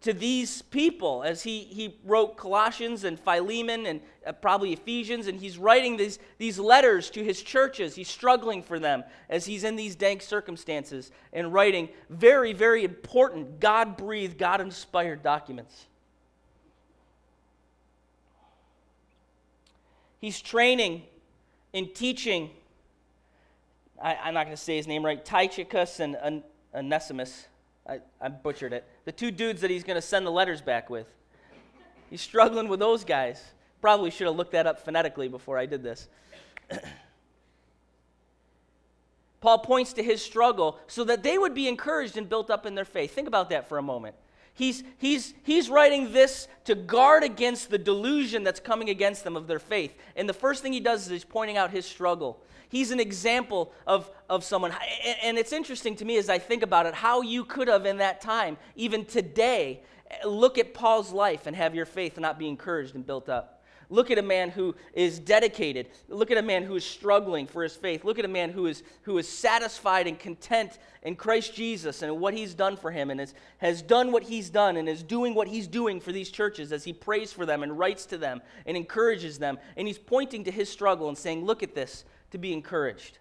to 0.01 0.13
these 0.13 0.63
people 0.63 1.25
as 1.25 1.43
he, 1.43 1.61
he 1.65 1.97
wrote 2.05 2.37
Colossians 2.37 3.03
and 3.03 3.19
Philemon 3.19 3.87
and 3.87 4.01
uh, 4.25 4.33
probably 4.33 4.73
Ephesians, 4.73 5.27
and 5.27 5.41
he's 5.41 5.59
writing 5.59 5.97
these, 5.97 6.21
these 6.39 6.59
letters 6.59 7.11
to 7.11 7.25
his 7.25 7.43
churches. 7.43 7.97
He's 7.97 8.09
struggling 8.09 8.63
for 8.63 8.79
them 8.79 9.03
as 9.29 9.45
he's 9.45 9.65
in 9.65 9.75
these 9.75 9.97
dank 9.97 10.23
circumstances 10.23 11.11
and 11.33 11.53
writing 11.53 11.89
very, 12.11 12.53
very 12.53 12.85
important, 12.85 13.59
God 13.59 13.97
breathed, 13.97 14.39
God 14.39 14.61
inspired 14.61 15.23
documents. 15.23 15.87
He's 20.21 20.41
training 20.41 21.03
and 21.75 21.93
teaching, 21.93 22.51
I, 24.01 24.29
am 24.29 24.35
not 24.35 24.45
going 24.45 24.57
to 24.57 24.63
say 24.63 24.77
his 24.77 24.87
name 24.87 25.05
right, 25.05 25.25
Tychicus 25.25 25.99
and 26.01 26.43
Onesimus. 26.73 27.47
I, 27.89 28.01
I 28.21 28.29
butchered 28.29 28.73
it. 28.73 28.85
The 29.05 29.13
two 29.13 29.31
dudes 29.31 29.61
that 29.63 29.71
he's 29.71 29.85
going 29.85 29.97
to 29.97 30.03
send 30.03 30.27
the 30.27 30.31
letters 30.31 30.61
back 30.61 30.91
with. 30.91 31.07
He's 32.11 32.21
struggling 32.21 32.69
with 32.69 32.81
those 32.81 33.05
guys. 33.05 33.43
Probably 33.81 34.11
should 34.11 34.27
have 34.27 34.37
looked 34.37 34.53
that 34.53 34.67
up 34.67 34.85
phonetically 34.85 35.29
before 35.29 35.57
I 35.57 35.67
did 35.67 35.83
this. 35.83 36.09
Paul 39.41 39.59
points 39.59 39.93
to 39.95 40.03
his 40.03 40.21
struggle 40.21 40.79
so 40.89 41.05
that 41.05 41.23
they 41.23 41.39
would 41.39 41.55
be 41.55 41.69
encouraged 41.69 42.17
and 42.17 42.29
built 42.29 42.51
up 42.51 42.67
in 42.67 42.75
their 42.75 42.85
faith. 42.85 43.15
Think 43.15 43.29
about 43.29 43.51
that 43.51 43.69
for 43.69 43.79
a 43.79 43.83
moment. 43.83 44.17
He's, 44.59 44.83
he's, 44.99 45.35
he's 45.45 45.71
writing 45.71 46.13
this 46.13 46.49
to 46.65 46.75
guard 46.75 47.23
against 47.23 47.71
the 47.71 47.79
delusion 47.79 48.43
that's 48.43 48.59
coming 48.59 48.91
against 48.91 49.23
them 49.23 49.37
of 49.37 49.47
their 49.47 49.61
faith. 49.61 49.95
And 50.17 50.29
the 50.29 50.35
first 50.35 50.65
thing 50.65 50.73
he 50.73 50.81
does 50.81 51.05
is 51.05 51.11
he's 51.11 51.25
pointing 51.25 51.57
out 51.57 51.71
his 51.71 51.87
struggle. 51.87 52.43
He's 52.69 52.91
an 52.91 52.99
example 52.99 53.73
of, 53.87 54.11
of 54.29 54.43
someone. 54.43 54.73
And 55.23 55.39
it's 55.39 55.53
interesting 55.53 55.95
to 55.95 56.05
me 56.05 56.17
as 56.17 56.29
I 56.29 56.41
think 56.41 56.65
about 56.65 56.87
it 56.87 56.95
how 56.95 57.23
you 57.23 57.45
could 57.45 57.69
have, 57.69 57.87
in 57.87 57.99
that 57.99 58.21
time, 58.21 58.57
even 58.75 59.05
today, 59.05 59.81
look 60.27 60.59
at 60.59 60.75
Paul's 60.75 61.13
life 61.13 61.47
and 61.47 61.55
have 61.55 61.77
your 61.77 61.87
faith 61.87 62.19
not 62.19 62.37
be 62.37 62.49
encouraged 62.49 62.97
and 62.97 63.07
built 63.07 63.29
up. 63.29 63.58
Look 63.91 64.11
at 64.11 64.19
a 64.19 64.23
man 64.23 64.51
who 64.51 64.75
is 64.93 65.19
dedicated. 65.19 65.89
Look 66.09 66.31
at 66.31 66.37
a 66.37 66.43
man 66.43 66.63
who 66.63 66.77
is 66.77 66.85
struggling 66.85 67.47
for 67.47 67.63
his 67.63 67.75
faith. 67.75 68.05
Look 68.05 68.19
at 68.19 68.25
a 68.27 68.29
man 68.29 68.51
who 68.51 68.67
is, 68.67 68.83
who 69.03 69.17
is 69.17 69.27
satisfied 69.27 70.07
and 70.07 70.19
content 70.19 70.79
in 71.03 71.17
Christ 71.17 71.55
Jesus 71.55 72.03
and 72.03 72.21
what 72.21 72.35
he's 72.35 72.53
done 72.53 72.77
for 72.77 72.91
him 72.91 73.11
and 73.11 73.19
is, 73.19 73.33
has 73.59 73.81
done 73.81 74.13
what 74.13 74.25
he's 74.25 74.51
done 74.51 74.77
and 74.77 74.91
is 74.91 75.03
doing 75.03 75.35
what 75.35 75.49
he's 75.49 75.67
doing 75.67 76.01
for 76.01 76.13
these 76.13 76.31
churches 76.31 76.71
as 76.71 76.85
he 76.85 76.93
prays 76.93 77.33
for 77.33 77.47
them 77.47 77.63
and 77.63 77.79
writes 77.79 78.05
to 78.07 78.19
them 78.19 78.43
and 78.67 78.77
encourages 78.77 79.39
them. 79.39 79.59
And 79.79 79.87
he's 79.87 79.99
pointing 79.99 80.45
to 80.45 80.51
his 80.51 80.69
struggle 80.69 81.09
and 81.09 81.17
saying, 81.17 81.47
Look 81.47 81.63
at 81.63 81.75
this 81.75 82.05
to 82.33 82.39
be 82.39 82.53
encouraged. 82.53 83.19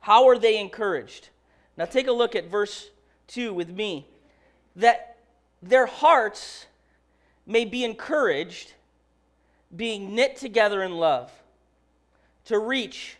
How 0.00 0.28
are 0.28 0.38
they 0.38 0.58
encouraged? 0.58 1.28
Now 1.76 1.84
take 1.84 2.06
a 2.06 2.12
look 2.12 2.34
at 2.34 2.50
verse 2.50 2.88
2 3.28 3.52
with 3.52 3.68
me. 3.68 4.08
That 4.76 5.18
their 5.62 5.84
hearts 5.84 6.64
may 7.50 7.64
be 7.64 7.82
encouraged, 7.84 8.74
being 9.74 10.14
knit 10.14 10.36
together 10.36 10.82
in 10.84 10.92
love, 10.92 11.32
to 12.44 12.58
reach 12.58 13.16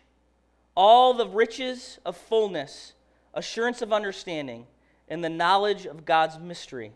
all 0.76 1.14
the 1.14 1.26
riches 1.26 1.98
of 2.06 2.16
fullness, 2.16 2.92
assurance 3.34 3.82
of 3.82 3.92
understanding, 3.92 4.66
and 5.08 5.24
the 5.24 5.28
knowledge 5.28 5.84
of 5.84 6.04
God's 6.04 6.38
mystery, 6.38 6.92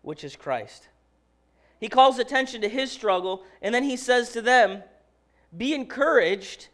which 0.00 0.24
is 0.24 0.36
Christ. 0.36 0.88
He 1.78 1.88
calls 1.88 2.18
attention 2.18 2.62
to 2.62 2.68
his 2.68 2.90
struggle, 2.90 3.44
and 3.60 3.74
then 3.74 3.84
he 3.84 3.96
says 3.96 4.32
to 4.32 4.40
them, 4.40 4.82
Be 5.54 5.74
encouraged 5.74 6.68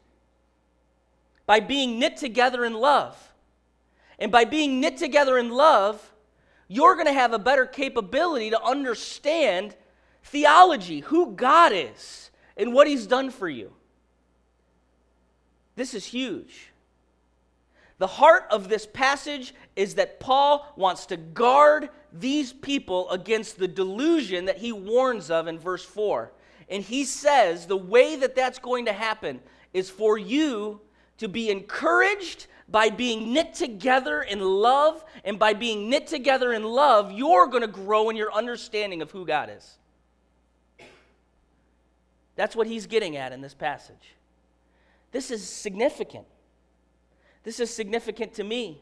by 1.46 1.58
being 1.58 1.98
knit 1.98 2.16
together 2.16 2.64
in 2.64 2.74
love. 2.74 3.32
And 4.20 4.30
by 4.30 4.44
being 4.44 4.80
knit 4.80 4.96
together 4.96 5.36
in 5.36 5.50
love, 5.50 6.12
you're 6.68 6.94
going 6.94 7.06
to 7.06 7.12
have 7.12 7.32
a 7.32 7.38
better 7.38 7.66
capability 7.66 8.50
to 8.50 8.62
understand 8.62 9.74
theology, 10.26 11.00
who 11.00 11.32
God 11.32 11.72
is, 11.74 12.30
and 12.56 12.72
what 12.72 12.86
He's 12.86 13.06
done 13.06 13.30
for 13.30 13.48
you. 13.48 13.72
This 15.76 15.94
is 15.94 16.06
huge. 16.06 16.72
The 17.98 18.06
heart 18.06 18.44
of 18.50 18.68
this 18.68 18.86
passage 18.86 19.54
is 19.74 19.94
that 19.94 20.20
Paul 20.20 20.70
wants 20.76 21.06
to 21.06 21.16
guard 21.16 21.88
these 22.12 22.52
people 22.52 23.08
against 23.10 23.58
the 23.58 23.68
delusion 23.68 24.46
that 24.46 24.58
he 24.58 24.72
warns 24.72 25.30
of 25.30 25.46
in 25.46 25.58
verse 25.58 25.84
4. 25.84 26.30
And 26.68 26.82
he 26.82 27.04
says 27.04 27.66
the 27.66 27.76
way 27.76 28.16
that 28.16 28.34
that's 28.34 28.58
going 28.58 28.86
to 28.86 28.92
happen 28.92 29.40
is 29.72 29.88
for 29.88 30.18
you 30.18 30.80
to 31.18 31.28
be 31.28 31.50
encouraged 31.50 32.48
by 32.68 32.90
being 32.90 33.32
knit 33.32 33.54
together 33.54 34.20
in 34.22 34.40
love. 34.40 35.02
And 35.24 35.38
by 35.38 35.54
being 35.54 35.88
knit 35.88 36.06
together 36.06 36.52
in 36.52 36.64
love, 36.64 37.12
you're 37.12 37.46
going 37.46 37.62
to 37.62 37.68
grow 37.68 38.10
in 38.10 38.16
your 38.16 38.32
understanding 38.32 39.00
of 39.00 39.10
who 39.10 39.24
God 39.24 39.50
is. 39.56 39.78
That's 42.36 42.54
what 42.54 42.66
he's 42.66 42.86
getting 42.86 43.16
at 43.16 43.32
in 43.32 43.40
this 43.40 43.54
passage. 43.54 44.14
This 45.10 45.30
is 45.30 45.46
significant. 45.48 46.26
This 47.42 47.60
is 47.60 47.72
significant 47.72 48.34
to 48.34 48.44
me. 48.44 48.80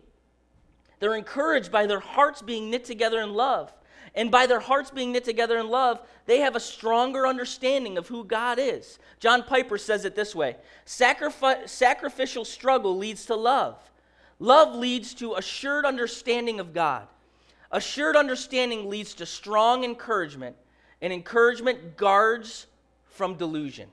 They're 0.99 1.15
encouraged 1.15 1.71
by 1.71 1.87
their 1.87 2.01
hearts 2.01 2.43
being 2.43 2.71
knit 2.71 2.85
together 2.85 3.21
in 3.21 3.33
love. 3.33 3.73
And 4.15 4.31
by 4.31 4.47
their 4.47 4.61
hearts 4.61 4.91
being 4.91 5.13
knit 5.13 5.25
together 5.25 5.59
in 5.59 5.69
love, 5.69 6.01
they 6.27 6.41
have 6.41 6.55
a 6.55 6.61
stronger 6.61 7.27
understanding 7.27 7.99
of 7.99 8.07
who 8.07 8.25
God 8.25 8.59
is. 8.61 8.99
John 9.19 9.43
Piper 9.43 9.77
says 9.77 10.05
it 10.05 10.15
this 10.15 10.35
way 10.35 10.57
Sacrifi- 10.87 11.69
Sacrificial 11.69 12.45
struggle 12.45 12.97
leads 12.97 13.27
to 13.27 13.35
love. 13.35 13.79
Love 14.39 14.75
leads 14.75 15.15
to 15.15 15.35
assured 15.35 15.85
understanding 15.85 16.61
of 16.61 16.73
God. 16.73 17.07
Assured 17.71 18.17
understanding 18.17 18.89
leads 18.89 19.15
to 19.15 19.27
strong 19.27 19.85
encouragement, 19.85 20.57
and 21.01 21.13
encouragement 21.13 21.97
guards 21.97 22.67
from 23.15 23.37
delusion. 23.37 23.89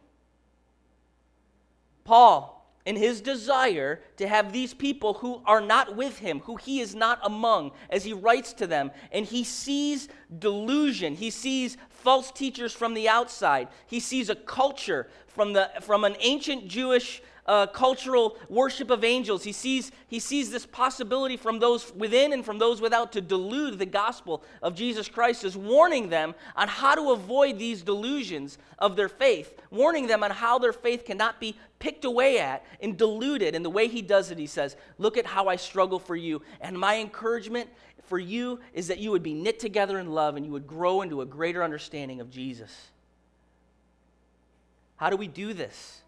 Paul, 2.03 2.57
in 2.85 2.95
his 2.95 3.21
desire 3.21 4.01
to 4.17 4.27
have 4.27 4.51
these 4.51 4.73
people 4.73 5.13
who 5.13 5.41
are 5.45 5.61
not 5.61 5.95
with 5.95 6.17
him, 6.17 6.39
who 6.41 6.55
he 6.55 6.79
is 6.79 6.95
not 6.95 7.19
among, 7.23 7.71
as 7.91 8.03
he 8.03 8.13
writes 8.13 8.53
to 8.53 8.65
them, 8.65 8.91
and 9.11 9.25
he 9.25 9.43
sees 9.43 10.09
delusion, 10.39 11.15
he 11.15 11.29
sees 11.29 11.77
false 11.89 12.31
teachers 12.31 12.73
from 12.73 12.95
the 12.95 13.07
outside, 13.07 13.67
he 13.85 13.99
sees 13.99 14.29
a 14.29 14.35
culture 14.35 15.07
from, 15.27 15.53
the, 15.53 15.69
from 15.81 16.03
an 16.03 16.15
ancient 16.19 16.67
Jewish 16.67 17.21
uh, 17.45 17.67
cultural 17.67 18.37
worship 18.49 18.89
of 18.89 19.03
angels. 19.03 19.43
He 19.43 19.51
sees, 19.51 19.91
he 20.07 20.19
sees 20.19 20.51
this 20.51 20.65
possibility 20.65 21.37
from 21.37 21.59
those 21.59 21.93
within 21.95 22.33
and 22.33 22.45
from 22.45 22.59
those 22.59 22.81
without 22.81 23.11
to 23.13 23.21
delude 23.21 23.79
the 23.79 23.85
gospel 23.85 24.43
of 24.61 24.75
Jesus 24.75 25.07
Christ, 25.07 25.43
is 25.43 25.57
warning 25.57 26.09
them 26.09 26.35
on 26.55 26.67
how 26.67 26.95
to 26.95 27.11
avoid 27.11 27.57
these 27.57 27.81
delusions 27.81 28.57
of 28.79 28.95
their 28.95 29.09
faith, 29.09 29.59
warning 29.69 30.07
them 30.07 30.23
on 30.23 30.31
how 30.31 30.59
their 30.59 30.73
faith 30.73 31.05
cannot 31.05 31.39
be 31.39 31.55
picked 31.79 32.05
away 32.05 32.39
at 32.39 32.63
and 32.81 32.97
diluted. 32.97 33.55
And 33.55 33.65
the 33.65 33.69
way 33.69 33.87
he 33.87 34.01
does 34.01 34.31
it, 34.31 34.37
he 34.37 34.47
says, 34.47 34.75
Look 34.97 35.17
at 35.17 35.25
how 35.25 35.47
I 35.47 35.55
struggle 35.55 35.99
for 35.99 36.15
you. 36.15 36.41
And 36.61 36.77
my 36.77 36.97
encouragement 36.97 37.69
for 38.03 38.19
you 38.19 38.59
is 38.73 38.87
that 38.87 38.99
you 38.99 39.11
would 39.11 39.23
be 39.23 39.33
knit 39.33 39.59
together 39.59 39.97
in 39.97 40.11
love 40.11 40.35
and 40.35 40.45
you 40.45 40.51
would 40.51 40.67
grow 40.67 41.01
into 41.01 41.21
a 41.21 41.25
greater 41.25 41.63
understanding 41.63 42.19
of 42.19 42.29
Jesus. 42.29 42.89
How 44.97 45.09
do 45.09 45.17
we 45.17 45.27
do 45.27 45.53
this? 45.53 46.00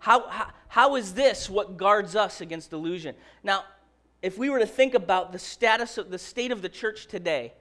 How, 0.00 0.28
how, 0.28 0.50
how 0.68 0.96
is 0.96 1.14
this 1.14 1.48
what 1.48 1.76
guards 1.76 2.16
us 2.16 2.40
against 2.40 2.70
delusion? 2.70 3.14
Now, 3.42 3.64
if 4.22 4.36
we 4.36 4.50
were 4.50 4.58
to 4.58 4.66
think 4.66 4.94
about 4.94 5.32
the 5.32 5.38
status 5.38 5.96
of 5.96 6.10
the 6.10 6.18
state 6.18 6.50
of 6.50 6.62
the 6.62 6.68
church 6.68 7.06
today, 7.06 7.52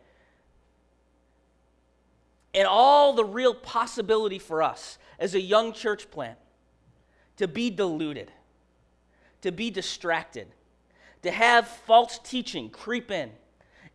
and 2.53 2.67
all 2.67 3.13
the 3.13 3.23
real 3.23 3.53
possibility 3.53 4.39
for 4.39 4.63
us 4.63 4.97
as 5.19 5.35
a 5.35 5.41
young 5.41 5.71
church 5.71 6.09
plant 6.09 6.37
to 7.37 7.47
be 7.47 7.69
deluded, 7.69 8.31
to 9.41 9.51
be 9.51 9.69
distracted, 9.69 10.47
to 11.21 11.31
have 11.31 11.67
false 11.67 12.19
teaching 12.19 12.69
creep 12.69 13.11
in 13.11 13.31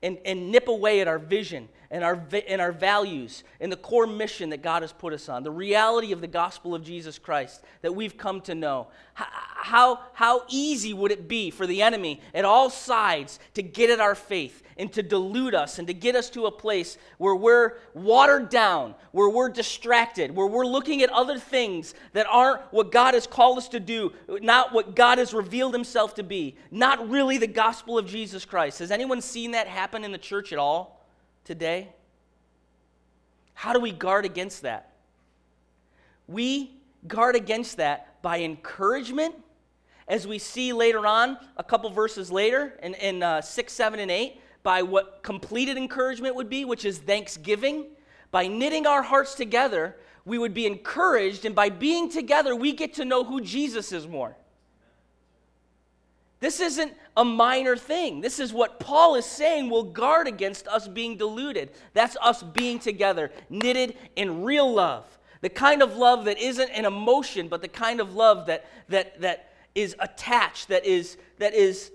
and, 0.02 0.18
and 0.24 0.52
nip 0.52 0.68
away 0.68 1.00
at 1.00 1.08
our 1.08 1.18
vision 1.18 1.68
and 1.94 2.02
our, 2.02 2.20
and 2.48 2.60
our 2.60 2.72
values 2.72 3.44
and 3.60 3.70
the 3.70 3.76
core 3.76 4.08
mission 4.08 4.50
that 4.50 4.62
God 4.62 4.82
has 4.82 4.92
put 4.92 5.12
us 5.12 5.28
on, 5.28 5.44
the 5.44 5.50
reality 5.52 6.10
of 6.10 6.20
the 6.20 6.26
gospel 6.26 6.74
of 6.74 6.82
Jesus 6.82 7.20
Christ 7.20 7.62
that 7.82 7.94
we've 7.94 8.18
come 8.18 8.40
to 8.42 8.54
know. 8.56 8.88
How, 9.14 10.00
how 10.12 10.42
easy 10.48 10.92
would 10.92 11.12
it 11.12 11.28
be 11.28 11.50
for 11.50 11.68
the 11.68 11.82
enemy 11.82 12.20
at 12.34 12.44
all 12.44 12.68
sides 12.68 13.38
to 13.54 13.62
get 13.62 13.90
at 13.90 14.00
our 14.00 14.16
faith 14.16 14.64
and 14.76 14.92
to 14.92 15.04
delude 15.04 15.54
us 15.54 15.78
and 15.78 15.86
to 15.86 15.94
get 15.94 16.16
us 16.16 16.30
to 16.30 16.46
a 16.46 16.50
place 16.50 16.98
where 17.18 17.36
we're 17.36 17.74
watered 17.94 18.48
down, 18.48 18.96
where 19.12 19.30
we're 19.30 19.48
distracted, 19.48 20.34
where 20.34 20.48
we're 20.48 20.66
looking 20.66 21.00
at 21.00 21.10
other 21.10 21.38
things 21.38 21.94
that 22.12 22.26
aren't 22.28 22.60
what 22.72 22.90
God 22.90 23.14
has 23.14 23.28
called 23.28 23.56
us 23.56 23.68
to 23.68 23.78
do, 23.78 24.12
not 24.28 24.72
what 24.72 24.96
God 24.96 25.18
has 25.18 25.32
revealed 25.32 25.72
himself 25.72 26.16
to 26.16 26.24
be, 26.24 26.56
not 26.72 27.08
really 27.08 27.38
the 27.38 27.46
gospel 27.46 27.96
of 27.96 28.08
Jesus 28.08 28.44
Christ. 28.44 28.80
Has 28.80 28.90
anyone 28.90 29.20
seen 29.20 29.52
that 29.52 29.68
happen 29.68 30.02
in 30.02 30.10
the 30.10 30.18
church 30.18 30.52
at 30.52 30.58
all? 30.58 30.93
Today? 31.44 31.88
How 33.54 33.72
do 33.72 33.80
we 33.80 33.92
guard 33.92 34.24
against 34.24 34.62
that? 34.62 34.92
We 36.26 36.70
guard 37.06 37.36
against 37.36 37.76
that 37.76 38.20
by 38.22 38.40
encouragement, 38.40 39.34
as 40.08 40.26
we 40.26 40.38
see 40.38 40.72
later 40.72 41.06
on, 41.06 41.38
a 41.56 41.64
couple 41.64 41.88
verses 41.90 42.30
later 42.30 42.78
in, 42.82 42.94
in 42.94 43.22
uh, 43.22 43.40
6, 43.40 43.72
7, 43.72 44.00
and 44.00 44.10
8, 44.10 44.40
by 44.62 44.82
what 44.82 45.22
completed 45.22 45.76
encouragement 45.76 46.34
would 46.34 46.48
be, 46.48 46.64
which 46.64 46.84
is 46.84 46.98
thanksgiving. 46.98 47.86
By 48.30 48.48
knitting 48.48 48.86
our 48.86 49.02
hearts 49.02 49.34
together, 49.34 49.96
we 50.24 50.38
would 50.38 50.54
be 50.54 50.66
encouraged, 50.66 51.44
and 51.44 51.54
by 51.54 51.68
being 51.68 52.10
together, 52.10 52.56
we 52.56 52.72
get 52.72 52.94
to 52.94 53.04
know 53.04 53.24
who 53.24 53.40
Jesus 53.40 53.92
is 53.92 54.08
more. 54.08 54.36
This 56.44 56.60
isn't 56.60 56.92
a 57.16 57.24
minor 57.24 57.74
thing. 57.74 58.20
This 58.20 58.38
is 58.38 58.52
what 58.52 58.78
Paul 58.78 59.14
is 59.14 59.24
saying 59.24 59.70
will 59.70 59.82
guard 59.82 60.28
against 60.28 60.68
us 60.68 60.86
being 60.86 61.16
deluded. 61.16 61.70
That's 61.94 62.18
us 62.20 62.42
being 62.42 62.78
together, 62.78 63.32
knitted 63.48 63.96
in 64.14 64.44
real 64.44 64.70
love. 64.70 65.06
The 65.40 65.48
kind 65.48 65.82
of 65.82 65.96
love 65.96 66.26
that 66.26 66.36
isn't 66.38 66.68
an 66.68 66.84
emotion, 66.84 67.48
but 67.48 67.62
the 67.62 67.68
kind 67.68 67.98
of 67.98 68.14
love 68.14 68.44
that, 68.48 68.66
that, 68.90 69.22
that 69.22 69.54
is 69.74 69.96
attached, 69.98 70.68
that 70.68 70.84
is, 70.84 71.16
that 71.38 71.54
is 71.54 71.92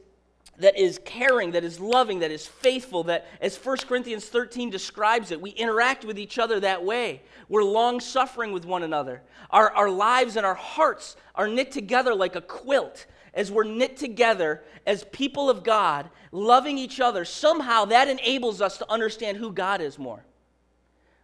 that 0.57 0.77
is 0.77 0.99
caring, 1.05 1.51
that 1.51 1.63
is 1.63 1.79
loving, 1.79 2.19
that 2.19 2.31
is 2.31 2.45
faithful, 2.45 3.03
that, 3.05 3.27
as 3.39 3.55
1 3.55 3.77
Corinthians 3.87 4.25
13 4.25 4.69
describes 4.69 5.31
it, 5.31 5.39
we 5.39 5.51
interact 5.51 6.03
with 6.03 6.19
each 6.19 6.37
other 6.37 6.59
that 6.59 6.83
way. 6.83 7.21
We're 7.47 7.63
long 7.63 8.01
suffering 8.01 8.51
with 8.51 8.65
one 8.65 8.83
another. 8.83 9.21
Our, 9.51 9.71
our 9.71 9.89
lives 9.89 10.35
and 10.35 10.45
our 10.45 10.55
hearts 10.55 11.15
are 11.33 11.47
knit 11.47 11.71
together 11.71 12.13
like 12.13 12.35
a 12.35 12.41
quilt 12.41 13.05
as 13.33 13.51
we're 13.51 13.63
knit 13.63 13.97
together 13.97 14.63
as 14.85 15.03
people 15.05 15.49
of 15.49 15.63
God, 15.63 16.09
loving 16.31 16.77
each 16.77 16.99
other, 16.99 17.25
somehow 17.25 17.85
that 17.85 18.07
enables 18.07 18.61
us 18.61 18.77
to 18.77 18.91
understand 18.91 19.37
who 19.37 19.51
God 19.51 19.81
is 19.81 19.97
more. 19.99 20.23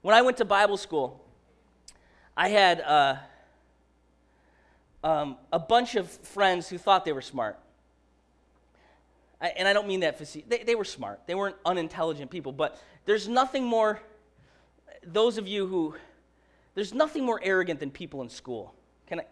When 0.01 0.15
I 0.15 0.21
went 0.21 0.37
to 0.37 0.45
Bible 0.45 0.77
school, 0.77 1.25
I 2.37 2.49
had 2.49 2.81
uh, 2.81 3.15
um, 5.03 5.37
a 5.51 5.59
bunch 5.59 5.95
of 5.95 6.09
friends 6.09 6.69
who 6.69 6.77
thought 6.77 7.05
they 7.05 7.13
were 7.13 7.21
smart. 7.21 7.57
I, 9.41 9.47
and 9.49 9.67
I 9.67 9.73
don't 9.73 9.87
mean 9.87 10.01
that 10.01 10.17
facetiously. 10.17 10.57
They, 10.57 10.63
they 10.63 10.75
were 10.75 10.85
smart. 10.85 11.21
They 11.27 11.35
weren't 11.35 11.55
unintelligent 11.65 12.31
people. 12.31 12.51
But 12.51 12.81
there's 13.05 13.27
nothing 13.27 13.63
more, 13.63 14.01
those 15.03 15.37
of 15.37 15.47
you 15.47 15.67
who 15.67 15.95
There's 16.75 16.93
nothing 16.93 17.23
more 17.23 17.39
arrogant 17.41 17.79
than 17.79 17.89
people 17.89 18.21
in 18.21 18.29
school. 18.29 18.73
Can 19.07 19.21
I? 19.21 19.25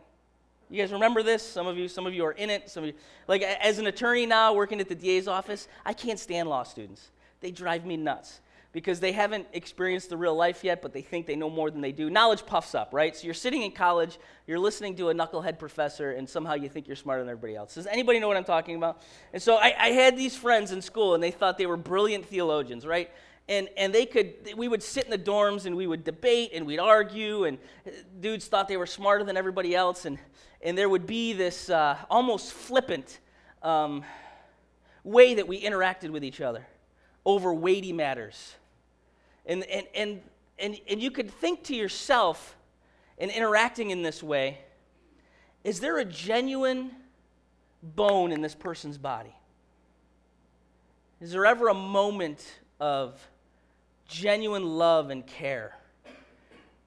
You 0.74 0.82
guys 0.82 0.92
remember 0.92 1.22
this? 1.22 1.48
Some 1.48 1.68
of 1.68 1.78
you, 1.78 1.88
some 1.88 2.08
of 2.08 2.16
you 2.16 2.26
are 2.26 2.32
in 2.32 2.50
it. 2.50 2.68
Some 2.68 2.84
of 2.84 2.88
you, 2.88 2.96
like 3.28 3.44
as 3.44 3.78
an 3.78 3.86
attorney 3.86 4.26
now, 4.26 4.56
working 4.56 4.82
at 4.82 4.90
the 4.90 4.96
DA's 4.96 5.28
office, 5.28 5.68
I 5.86 5.94
can't 5.94 6.18
stand 6.18 6.50
law 6.50 6.64
students. 6.64 7.12
They 7.42 7.52
drive 7.52 7.86
me 7.86 7.96
nuts 7.96 8.40
because 8.72 9.00
they 9.00 9.12
haven't 9.12 9.46
experienced 9.54 10.10
the 10.10 10.18
real 10.18 10.34
life 10.34 10.64
yet, 10.64 10.82
but 10.82 10.92
they 10.92 11.04
think 11.04 11.28
they 11.28 11.36
know 11.36 11.52
more 11.52 11.70
than 11.70 11.82
they 11.82 11.92
do. 11.92 12.10
Knowledge 12.10 12.48
puffs 12.48 12.74
up, 12.74 12.90
right? 12.92 13.16
So 13.16 13.26
you're 13.26 13.36
sitting 13.36 13.62
in 13.62 13.72
college, 13.72 14.18
you're 14.48 14.58
listening 14.58 14.96
to 14.96 15.10
a 15.10 15.14
knucklehead 15.14 15.60
professor, 15.60 16.14
and 16.14 16.28
somehow 16.28 16.56
you 16.56 16.70
think 16.70 16.88
you're 16.88 16.96
smarter 16.96 17.22
than 17.22 17.30
everybody 17.30 17.56
else. 17.56 17.76
Does 17.76 17.86
anybody 17.86 18.20
know 18.20 18.28
what 18.28 18.38
I'm 18.38 18.44
talking 18.44 18.76
about? 18.76 19.04
And 19.32 19.40
so 19.40 19.58
I, 19.58 19.76
I 19.78 19.88
had 19.90 20.18
these 20.18 20.36
friends 20.36 20.72
in 20.72 20.82
school, 20.82 21.14
and 21.14 21.22
they 21.22 21.30
thought 21.30 21.60
they 21.60 21.68
were 21.68 21.78
brilliant 21.78 22.26
theologians, 22.26 22.84
right? 22.84 23.12
and, 23.50 23.68
and 23.76 23.94
they 23.94 24.06
could 24.06 24.34
we 24.56 24.70
would 24.70 24.82
sit 24.82 25.04
in 25.04 25.12
the 25.12 25.18
dorms 25.18 25.66
and 25.66 25.76
we 25.76 25.86
would 25.86 26.06
debate 26.06 26.52
and 26.54 26.66
we'd 26.66 26.80
argue 26.80 27.44
and 27.44 27.58
uh, 27.86 27.90
dudes 28.22 28.48
thought 28.48 28.70
they 28.70 28.78
were 28.78 28.86
smarter 28.86 29.26
than 29.26 29.36
everybody 29.36 29.76
else 29.76 30.06
and, 30.06 30.18
and 30.64 30.78
there 30.78 30.90
would 30.90 31.06
be 31.06 31.34
this 31.34 31.70
uh, 31.70 31.98
almost 32.10 32.54
flippant 32.54 33.20
um, 33.62 34.04
way 35.04 35.36
that 35.36 35.48
we 35.48 35.62
interacted 35.62 36.10
with 36.10 36.24
each 36.24 36.42
other 36.42 36.66
over 37.26 37.54
weighty 37.54 37.94
matters 37.94 38.56
and, 39.46 39.64
and, 39.66 39.86
and, 39.94 40.22
and, 40.58 40.80
and 40.90 41.02
you 41.02 41.12
could 41.12 41.30
think 41.30 41.64
to 41.64 41.76
yourself 41.76 42.56
in 43.18 43.30
interacting 43.30 43.92
in 43.92 44.02
this 44.02 44.24
way 44.24 44.58
is 45.64 45.80
there 45.80 46.00
a 46.00 46.06
genuine 46.06 46.92
bone 47.82 48.32
in 48.32 48.42
this 48.42 48.56
person's 48.56 48.98
body 48.98 49.36
is 51.22 51.32
there 51.32 51.46
ever 51.46 51.70
a 51.70 51.74
moment 51.74 52.60
of 52.80 53.18
genuine 54.08 54.66
love 54.66 55.10
and 55.10 55.26
care. 55.26 55.76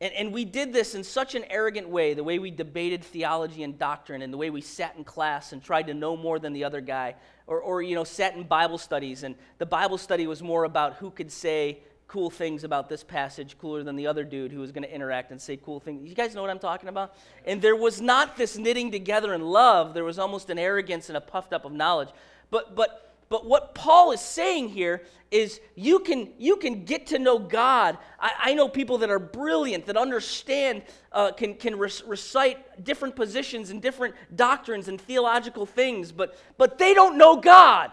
And, 0.00 0.12
and 0.12 0.32
we 0.32 0.44
did 0.44 0.72
this 0.72 0.94
in 0.94 1.04
such 1.04 1.34
an 1.34 1.44
arrogant 1.48 1.88
way 1.88 2.14
the 2.14 2.24
way 2.24 2.38
we 2.38 2.50
debated 2.50 3.02
theology 3.02 3.62
and 3.62 3.78
doctrine, 3.78 4.22
and 4.22 4.32
the 4.32 4.36
way 4.36 4.50
we 4.50 4.60
sat 4.60 4.94
in 4.96 5.04
class 5.04 5.52
and 5.52 5.62
tried 5.62 5.86
to 5.86 5.94
know 5.94 6.16
more 6.16 6.38
than 6.38 6.52
the 6.52 6.64
other 6.64 6.80
guy, 6.80 7.14
or, 7.46 7.60
or 7.60 7.82
you 7.82 7.94
know, 7.94 8.04
sat 8.04 8.36
in 8.36 8.44
Bible 8.44 8.78
studies. 8.78 9.22
And 9.22 9.34
the 9.58 9.66
Bible 9.66 9.98
study 9.98 10.26
was 10.26 10.42
more 10.42 10.64
about 10.64 10.94
who 10.94 11.10
could 11.10 11.32
say 11.32 11.80
cool 12.08 12.30
things 12.30 12.62
about 12.62 12.88
this 12.88 13.02
passage 13.02 13.58
cooler 13.58 13.82
than 13.82 13.96
the 13.96 14.06
other 14.06 14.22
dude 14.22 14.52
who 14.52 14.60
was 14.60 14.70
going 14.70 14.84
to 14.84 14.94
interact 14.94 15.32
and 15.32 15.40
say 15.40 15.56
cool 15.56 15.80
things. 15.80 16.08
You 16.08 16.14
guys 16.14 16.34
know 16.34 16.40
what 16.40 16.50
I'm 16.50 16.58
talking 16.58 16.88
about? 16.88 17.16
And 17.44 17.60
there 17.60 17.74
was 17.74 18.00
not 18.00 18.36
this 18.36 18.56
knitting 18.56 18.92
together 18.92 19.34
in 19.34 19.40
love, 19.40 19.94
there 19.94 20.04
was 20.04 20.18
almost 20.18 20.50
an 20.50 20.58
arrogance 20.58 21.08
and 21.08 21.16
a 21.16 21.20
puffed 21.20 21.52
up 21.52 21.64
of 21.64 21.72
knowledge. 21.72 22.10
But, 22.50 22.76
but 22.76 23.05
but 23.28 23.44
what 23.44 23.74
Paul 23.74 24.12
is 24.12 24.20
saying 24.20 24.68
here 24.68 25.02
is 25.30 25.60
you 25.74 25.98
can, 25.98 26.28
you 26.38 26.56
can 26.56 26.84
get 26.84 27.08
to 27.08 27.18
know 27.18 27.38
God. 27.38 27.98
I, 28.20 28.32
I 28.38 28.54
know 28.54 28.68
people 28.68 28.98
that 28.98 29.10
are 29.10 29.18
brilliant, 29.18 29.86
that 29.86 29.96
understand, 29.96 30.82
uh, 31.10 31.32
can, 31.32 31.54
can 31.54 31.76
re- 31.76 31.90
recite 32.06 32.84
different 32.84 33.16
positions 33.16 33.70
and 33.70 33.82
different 33.82 34.14
doctrines 34.34 34.86
and 34.86 35.00
theological 35.00 35.66
things, 35.66 36.12
but, 36.12 36.38
but 36.56 36.78
they 36.78 36.94
don't 36.94 37.18
know 37.18 37.36
God 37.36 37.90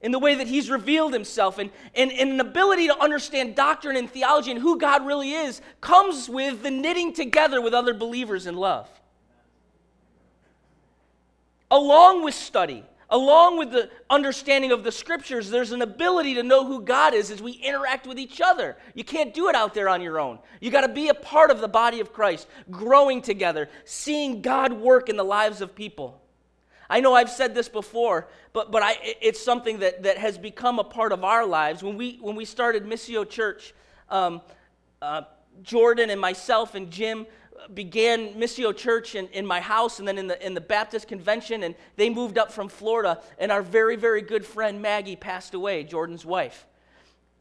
in 0.00 0.12
the 0.12 0.20
way 0.20 0.36
that 0.36 0.46
He's 0.46 0.70
revealed 0.70 1.12
Himself. 1.12 1.58
And, 1.58 1.70
and, 1.96 2.12
and 2.12 2.30
an 2.30 2.40
ability 2.40 2.86
to 2.86 2.96
understand 2.96 3.56
doctrine 3.56 3.96
and 3.96 4.08
theology 4.08 4.52
and 4.52 4.60
who 4.60 4.78
God 4.78 5.04
really 5.04 5.32
is 5.32 5.60
comes 5.80 6.28
with 6.28 6.62
the 6.62 6.70
knitting 6.70 7.12
together 7.12 7.60
with 7.60 7.74
other 7.74 7.94
believers 7.94 8.46
in 8.46 8.54
love, 8.54 8.88
along 11.72 12.22
with 12.22 12.36
study 12.36 12.84
Along 13.08 13.56
with 13.56 13.70
the 13.70 13.88
understanding 14.10 14.72
of 14.72 14.82
the 14.82 14.90
scriptures, 14.90 15.48
there's 15.48 15.70
an 15.70 15.82
ability 15.82 16.34
to 16.34 16.42
know 16.42 16.66
who 16.66 16.82
God 16.82 17.14
is 17.14 17.30
as 17.30 17.40
we 17.40 17.52
interact 17.52 18.04
with 18.06 18.18
each 18.18 18.40
other. 18.40 18.76
You 18.94 19.04
can't 19.04 19.32
do 19.32 19.48
it 19.48 19.54
out 19.54 19.74
there 19.74 19.88
on 19.88 20.02
your 20.02 20.18
own. 20.18 20.40
You 20.60 20.72
got 20.72 20.80
to 20.80 20.92
be 20.92 21.08
a 21.08 21.14
part 21.14 21.52
of 21.52 21.60
the 21.60 21.68
body 21.68 22.00
of 22.00 22.12
Christ, 22.12 22.48
growing 22.68 23.22
together, 23.22 23.68
seeing 23.84 24.42
God 24.42 24.72
work 24.72 25.08
in 25.08 25.16
the 25.16 25.24
lives 25.24 25.60
of 25.60 25.76
people. 25.76 26.20
I 26.90 27.00
know 27.00 27.14
I've 27.14 27.30
said 27.30 27.54
this 27.54 27.68
before, 27.68 28.26
but, 28.52 28.72
but 28.72 28.82
I, 28.82 28.96
it's 29.20 29.42
something 29.42 29.80
that, 29.80 30.02
that 30.02 30.18
has 30.18 30.36
become 30.36 30.80
a 30.80 30.84
part 30.84 31.12
of 31.12 31.22
our 31.22 31.46
lives. 31.46 31.84
When 31.84 31.96
we, 31.96 32.18
when 32.20 32.34
we 32.34 32.44
started 32.44 32.84
Missio 32.84 33.28
Church, 33.28 33.72
um, 34.08 34.40
uh, 35.00 35.22
Jordan 35.62 36.10
and 36.10 36.20
myself 36.20 36.74
and 36.74 36.90
Jim, 36.90 37.26
began 37.74 38.34
Missio 38.34 38.76
Church 38.76 39.14
in, 39.14 39.28
in 39.28 39.46
my 39.46 39.60
house 39.60 39.98
and 39.98 40.06
then 40.06 40.18
in 40.18 40.26
the, 40.26 40.46
in 40.46 40.54
the 40.54 40.60
Baptist 40.60 41.08
convention, 41.08 41.62
and 41.62 41.74
they 41.96 42.10
moved 42.10 42.38
up 42.38 42.52
from 42.52 42.68
Florida, 42.68 43.20
and 43.38 43.52
our 43.52 43.62
very, 43.62 43.96
very 43.96 44.22
good 44.22 44.44
friend 44.44 44.80
Maggie 44.80 45.16
passed 45.16 45.54
away, 45.54 45.84
Jordan's 45.84 46.24
wife. 46.24 46.66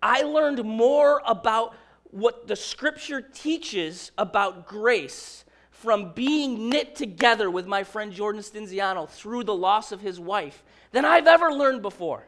I 0.02 0.22
learned 0.24 0.64
more 0.64 1.22
about 1.26 1.76
what 2.04 2.48
the 2.48 2.56
scripture 2.56 3.22
teaches 3.22 4.12
about 4.18 4.68
grace 4.68 5.46
from 5.70 6.14
being 6.14 6.70
knit 6.70 6.96
together 6.96 7.52
with 7.52 7.68
my 7.68 7.84
friend 7.84 8.12
Jordan 8.12 8.42
Stinziano 8.42 9.10
through 9.10 9.44
the 9.44 9.56
loss 9.56 9.92
of 9.92 10.02
his 10.02 10.20
wife 10.20 10.64
than 10.92 11.06
I've 11.06 11.28
ever 11.28 11.52
learned 11.52 11.82
before. 11.82 12.26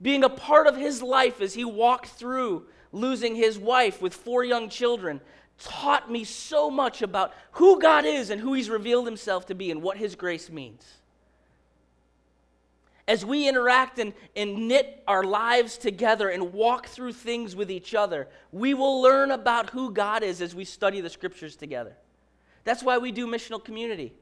Being 0.00 0.24
a 0.24 0.28
part 0.28 0.66
of 0.66 0.76
his 0.76 1.02
life 1.02 1.40
as 1.40 1.54
he 1.54 1.64
walked 1.64 2.08
through 2.08 2.66
losing 2.92 3.34
his 3.34 3.58
wife 3.58 4.02
with 4.02 4.14
four 4.14 4.44
young 4.44 4.68
children, 4.68 5.20
taught 5.64 6.10
me 6.10 6.24
so 6.24 6.70
much 6.70 7.02
about 7.02 7.32
who 7.52 7.80
God 7.80 8.04
is 8.04 8.30
and 8.30 8.40
who 8.40 8.52
He's 8.54 8.70
revealed 8.70 9.06
Himself 9.06 9.46
to 9.46 9.54
be 9.54 9.70
and 9.70 9.82
what 9.82 9.96
His 9.96 10.14
grace 10.14 10.50
means. 10.50 10.84
As 13.08 13.24
we 13.24 13.48
interact 13.48 13.98
and, 13.98 14.14
and 14.36 14.68
knit 14.68 15.02
our 15.08 15.24
lives 15.24 15.76
together 15.76 16.28
and 16.28 16.52
walk 16.52 16.86
through 16.86 17.12
things 17.14 17.56
with 17.56 17.70
each 17.70 17.94
other, 17.94 18.28
we 18.52 18.74
will 18.74 19.02
learn 19.02 19.32
about 19.32 19.70
who 19.70 19.92
God 19.92 20.22
is 20.22 20.40
as 20.40 20.54
we 20.54 20.64
study 20.64 21.00
the 21.00 21.10
scriptures 21.10 21.56
together. 21.56 21.96
That's 22.64 22.82
why 22.82 22.98
we 22.98 23.10
do 23.10 23.26
missional 23.26 23.62
community. 23.62 24.14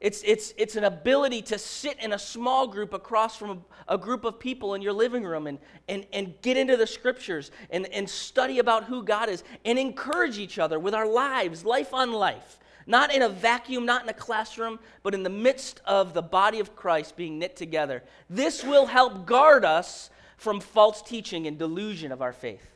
It's, 0.00 0.22
it's, 0.24 0.54
it's 0.56 0.76
an 0.76 0.84
ability 0.84 1.42
to 1.42 1.58
sit 1.58 1.98
in 1.98 2.12
a 2.12 2.18
small 2.18 2.68
group 2.68 2.92
across 2.92 3.36
from 3.36 3.64
a, 3.88 3.94
a, 3.94 3.98
group 3.98 4.24
of 4.24 4.38
people 4.38 4.74
in 4.74 4.82
your 4.82 4.92
living 4.92 5.24
room 5.24 5.48
and, 5.48 5.58
and, 5.88 6.06
and 6.12 6.40
get 6.40 6.56
into 6.56 6.76
the 6.76 6.86
scriptures 6.86 7.50
and, 7.70 7.86
and 7.86 8.08
study 8.08 8.60
about 8.60 8.84
who 8.84 9.02
God 9.02 9.28
is 9.28 9.42
and 9.64 9.76
encourage 9.76 10.38
each 10.38 10.60
other 10.60 10.78
with 10.78 10.94
our 10.94 11.06
lives, 11.06 11.64
life 11.64 11.92
on 11.92 12.12
life. 12.12 12.60
Not 12.86 13.12
in 13.12 13.22
a 13.22 13.28
vacuum, 13.28 13.84
not 13.84 14.04
in 14.04 14.08
a 14.08 14.14
classroom, 14.14 14.78
but 15.02 15.14
in 15.14 15.24
the 15.24 15.30
midst 15.30 15.80
of 15.84 16.14
the 16.14 16.22
body 16.22 16.60
of 16.60 16.76
Christ 16.76 17.16
being 17.16 17.38
knit 17.38 17.56
together. 17.56 18.04
This 18.30 18.62
will 18.62 18.86
help 18.86 19.26
guard 19.26 19.64
us 19.64 20.10
from 20.36 20.60
false 20.60 21.02
teaching 21.02 21.48
and 21.48 21.58
delusion 21.58 22.12
of 22.12 22.22
our 22.22 22.32
faith. 22.32 22.66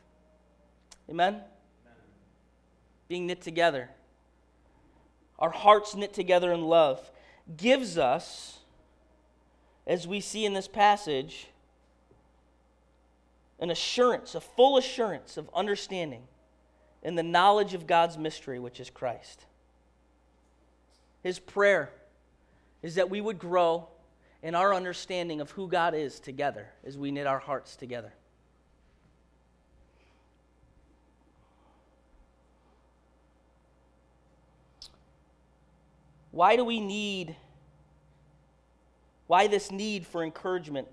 Amen? 1.09 1.35
Amen. 1.35 1.43
Being 3.07 3.27
knit 3.27 3.41
together 3.41 3.89
our 5.39 5.49
hearts 5.49 5.93
knit 5.93 6.13
together 6.13 6.53
in 6.53 6.61
love 6.61 7.11
gives 7.57 7.97
us, 7.97 8.59
as 9.85 10.07
we 10.07 10.19
see 10.19 10.45
in 10.45 10.53
this 10.53 10.67
passage, 10.67 11.47
an 13.59 13.69
assurance, 13.69 14.35
a 14.35 14.41
full 14.41 14.77
assurance 14.77 15.37
of 15.37 15.49
understanding 15.53 16.23
in 17.01 17.15
the 17.15 17.23
knowledge 17.23 17.73
of 17.73 17.85
God's 17.85 18.17
mystery, 18.17 18.59
which 18.59 18.79
is 18.79 18.89
Christ. 18.89 19.45
His 21.21 21.39
prayer 21.39 21.89
is 22.81 22.95
that 22.95 23.09
we 23.09 23.21
would 23.21 23.39
grow 23.39 23.87
in 24.41 24.55
our 24.55 24.73
understanding 24.73 25.39
of 25.39 25.51
who 25.51 25.67
God 25.67 25.95
is 25.95 26.19
together 26.19 26.67
as 26.85 26.97
we 26.97 27.11
knit 27.11 27.27
our 27.27 27.39
hearts 27.39 27.75
together. 27.75 28.13
Why 36.33 36.55
do 36.55 36.65
we 36.65 36.79
need, 36.79 37.35
why 39.27 39.45
this 39.45 39.71
need 39.71 40.07
for 40.07 40.23
encouragement? 40.23 40.87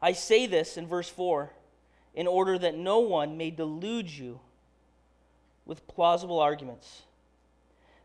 I 0.00 0.12
say 0.12 0.46
this 0.46 0.76
in 0.76 0.86
verse 0.86 1.08
4 1.08 1.50
in 2.14 2.28
order 2.28 2.56
that 2.56 2.76
no 2.76 3.00
one 3.00 3.36
may 3.36 3.50
delude 3.50 4.08
you 4.08 4.38
with 5.66 5.88
plausible 5.88 6.38
arguments. 6.38 7.02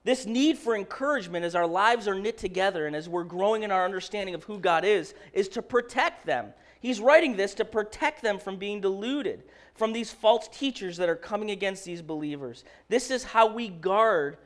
This 0.04 0.26
need 0.26 0.58
for 0.58 0.76
encouragement 0.76 1.46
as 1.46 1.54
our 1.54 1.68
lives 1.68 2.08
are 2.08 2.16
knit 2.16 2.40
together 2.40 2.88
and 2.88 2.96
as 2.96 3.08
we're 3.08 3.24
growing 3.24 3.62
in 3.62 3.72
our 3.72 3.86
understanding 3.86 4.34
of 4.34 4.44
who 4.46 4.58
God 4.58 4.84
is, 4.86 5.14
is 5.34 5.50
to 5.50 5.62
protect 5.62 6.26
them. 6.26 6.52
He's 6.86 7.00
writing 7.00 7.36
this 7.36 7.56
to 7.56 7.66
protect 7.66 8.22
them 8.22 8.38
from 8.38 8.58
being 8.58 8.80
deluded, 8.80 9.42
from 9.74 9.92
these 9.92 10.12
false 10.12 10.48
teachers 10.48 10.98
that 10.98 11.10
are 11.10 11.16
coming 11.16 11.50
against 11.50 11.84
these 11.84 12.04
believers. 12.04 12.64
This 12.90 13.10
is 13.10 13.24
how 13.24 13.48
we 13.48 13.70
guard 13.70 14.38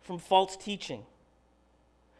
from 0.00 0.18
false 0.18 0.56
teaching. 0.56 1.04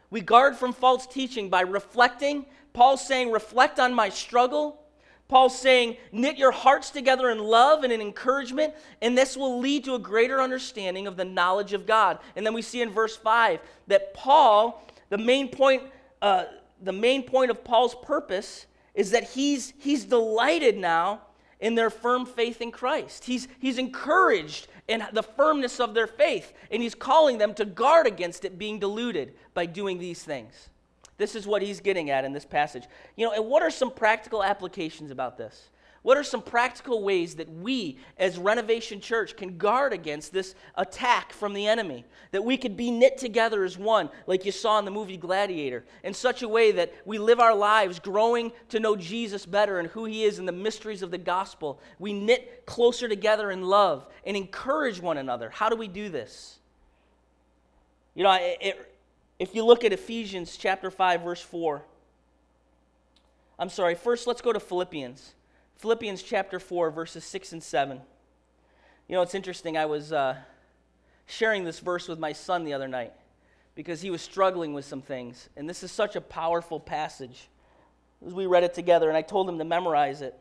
We 0.09 0.21
guard 0.21 0.55
from 0.55 0.71
false 0.71 1.05
teaching 1.05 1.49
by 1.49 1.63
reflecting. 1.63 2.45
Paul's 2.71 3.05
saying, 3.05 3.29
reflect 3.29 3.77
on 3.77 3.93
my 3.93 4.07
struggle. 4.07 4.81
Paul's 5.27 5.59
saying, 5.59 5.97
knit 6.13 6.37
your 6.37 6.51
hearts 6.51 6.89
together 6.89 7.29
in 7.29 7.39
love 7.39 7.83
and 7.83 7.91
in 7.91 7.99
encouragement, 7.99 8.73
and 9.01 9.17
this 9.17 9.35
will 9.35 9.59
lead 9.59 9.83
to 9.83 9.95
a 9.95 9.99
greater 9.99 10.41
understanding 10.41 11.07
of 11.07 11.17
the 11.17 11.25
knowledge 11.25 11.73
of 11.73 11.85
God. 11.85 12.19
And 12.37 12.45
then 12.45 12.53
we 12.53 12.61
see 12.61 12.81
in 12.81 12.89
verse 12.89 13.17
5 13.17 13.59
that 13.87 14.13
Paul, 14.13 14.81
the 15.09 15.17
main 15.17 15.49
point, 15.49 15.83
uh, 16.21 16.45
the 16.81 16.93
main 16.93 17.23
point 17.23 17.51
of 17.51 17.65
Paul's 17.65 17.95
purpose 17.95 18.65
is 18.93 19.11
that 19.11 19.31
he's, 19.31 19.73
he's 19.77 20.05
delighted 20.05 20.77
now 20.77 21.21
in 21.59 21.75
their 21.75 21.89
firm 21.89 22.25
faith 22.25 22.61
in 22.61 22.71
Christ. 22.71 23.25
He's, 23.25 23.47
he's 23.59 23.77
encouraged 23.77 24.67
in 24.87 25.03
the 25.13 25.23
firmness 25.23 25.79
of 25.79 25.93
their 25.93 26.07
faith, 26.07 26.53
and 26.69 26.81
he's 26.81 26.93
calling 26.93 27.37
them 27.37 27.53
to 27.53 27.65
guard 27.65 28.05
against 28.05 28.43
it 28.45 28.57
being 28.57 28.79
diluted 28.79 29.33
by 29.53 29.65
doing 29.65 29.97
these 29.97 30.23
things. 30.23 30.69
This 31.17 31.35
is 31.35 31.47
what 31.47 31.61
he's 31.61 31.79
getting 31.79 32.09
at 32.09 32.25
in 32.25 32.33
this 32.33 32.45
passage. 32.45 32.83
You 33.15 33.25
know, 33.25 33.33
and 33.33 33.45
what 33.45 33.63
are 33.63 33.69
some 33.69 33.91
practical 33.91 34.43
applications 34.43 35.09
about 35.09 35.37
this? 35.37 35.69
What 36.03 36.17
are 36.17 36.23
some 36.23 36.41
practical 36.41 37.01
ways 37.01 37.35
that 37.35 37.49
we, 37.49 37.97
as 38.17 38.37
Renovation 38.37 38.99
Church, 38.99 39.37
can 39.37 39.57
guard 39.57 39.93
against 39.93 40.33
this 40.33 40.53
attack 40.75 41.31
from 41.31 41.53
the 41.53 41.65
enemy? 41.65 42.03
That 42.31 42.43
we 42.43 42.57
could 42.57 42.75
be 42.75 42.91
knit 42.91 43.17
together 43.17 43.63
as 43.63 43.77
one, 43.77 44.09
like 44.27 44.45
you 44.45 44.51
saw 44.51 44.77
in 44.79 44.85
the 44.85 44.91
movie 44.91 45.15
Gladiator, 45.15 45.85
in 46.03 46.13
such 46.13 46.41
a 46.41 46.47
way 46.47 46.73
that 46.73 46.93
we 47.05 47.17
live 47.19 47.39
our 47.39 47.55
lives 47.55 47.99
growing 47.99 48.51
to 48.67 48.81
know 48.81 48.97
Jesus 48.97 49.45
better 49.45 49.79
and 49.79 49.87
who 49.87 50.03
he 50.03 50.25
is 50.25 50.39
and 50.39 50.47
the 50.47 50.51
mysteries 50.51 51.03
of 51.03 51.09
the 51.09 51.17
gospel. 51.17 51.79
We 51.99 52.11
knit 52.11 52.65
closer 52.65 53.07
together 53.07 53.49
in 53.49 53.63
love 53.63 54.05
and 54.25 54.35
encourage 54.35 54.99
one 54.99 55.17
another. 55.17 55.51
How 55.51 55.69
do 55.69 55.77
we 55.77 55.87
do 55.87 56.09
this? 56.09 56.59
You 58.13 58.23
know, 58.23 58.33
it, 58.33 58.57
it, 58.59 58.95
if 59.39 59.55
you 59.55 59.63
look 59.63 59.85
at 59.85 59.93
Ephesians 59.93 60.57
chapter 60.57 60.91
5, 60.91 61.21
verse 61.21 61.41
4, 61.41 61.81
I'm 63.57 63.69
sorry, 63.69 63.95
first 63.95 64.27
let's 64.27 64.41
go 64.41 64.51
to 64.51 64.59
Philippians. 64.59 65.33
Philippians 65.83 66.23
chapter 66.23 66.61
4, 66.61 66.91
verses 66.91 67.25
6 67.25 67.51
and 67.51 67.61
7. 67.61 67.99
You 69.09 69.15
know, 69.17 69.21
it's 69.21 69.35
interesting. 69.35 69.75
I 69.75 69.85
was 69.85 70.13
uh, 70.13 70.37
sharing 71.25 71.65
this 71.65 71.81
verse 71.81 72.07
with 72.07 72.19
my 72.19 72.31
son 72.31 72.63
the 72.63 72.73
other 72.73 72.87
night 72.87 73.11
because 73.75 73.99
he 73.99 74.09
was 74.09 74.21
struggling 74.21 74.73
with 74.73 74.85
some 74.85 75.01
things. 75.01 75.49
And 75.57 75.67
this 75.67 75.83
is 75.83 75.91
such 75.91 76.15
a 76.15 76.21
powerful 76.21 76.79
passage 76.79 77.49
as 78.25 78.33
we 78.33 78.45
read 78.45 78.63
it 78.63 78.73
together, 78.73 79.09
and 79.09 79.17
I 79.17 79.23
told 79.23 79.49
him 79.49 79.57
to 79.57 79.65
memorize 79.65 80.21
it. 80.21 80.39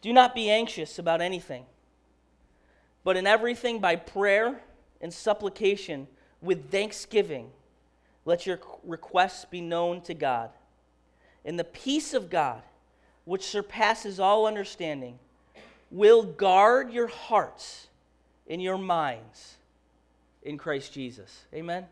Do 0.00 0.12
not 0.12 0.32
be 0.32 0.48
anxious 0.48 1.00
about 1.00 1.20
anything, 1.20 1.66
but 3.02 3.16
in 3.16 3.26
everything 3.26 3.80
by 3.80 3.96
prayer 3.96 4.60
and 5.00 5.12
supplication 5.12 6.06
with 6.40 6.70
thanksgiving, 6.70 7.50
let 8.24 8.46
your 8.46 8.60
requests 8.84 9.44
be 9.44 9.60
known 9.60 10.02
to 10.02 10.14
God. 10.14 10.50
And 11.44 11.58
the 11.58 11.64
peace 11.64 12.14
of 12.14 12.30
God, 12.30 12.62
which 13.28 13.44
surpasses 13.44 14.18
all 14.18 14.46
understanding, 14.46 15.18
will 15.90 16.22
guard 16.22 16.90
your 16.90 17.08
hearts 17.08 17.88
and 18.48 18.62
your 18.62 18.78
minds 18.78 19.56
in 20.42 20.56
Christ 20.56 20.94
Jesus. 20.94 21.44
Amen? 21.52 21.84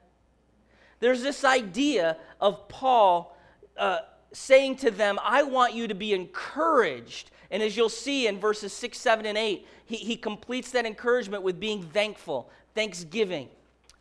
There's 0.98 1.22
this 1.22 1.44
idea 1.44 2.16
of 2.40 2.68
Paul 2.68 3.36
uh, 3.76 3.98
saying 4.32 4.76
to 4.76 4.90
them, 4.90 5.18
I 5.22 5.42
want 5.42 5.74
you 5.74 5.86
to 5.88 5.94
be 5.94 6.14
encouraged. 6.14 7.30
And 7.50 7.62
as 7.62 7.76
you'll 7.76 7.90
see 7.90 8.26
in 8.26 8.40
verses 8.40 8.72
6, 8.72 8.98
7, 8.98 9.26
and 9.26 9.36
8, 9.36 9.66
he, 9.84 9.96
he 9.96 10.16
completes 10.16 10.70
that 10.70 10.86
encouragement 10.86 11.42
with 11.42 11.60
being 11.60 11.82
thankful, 11.82 12.48
thanksgiving. 12.74 13.48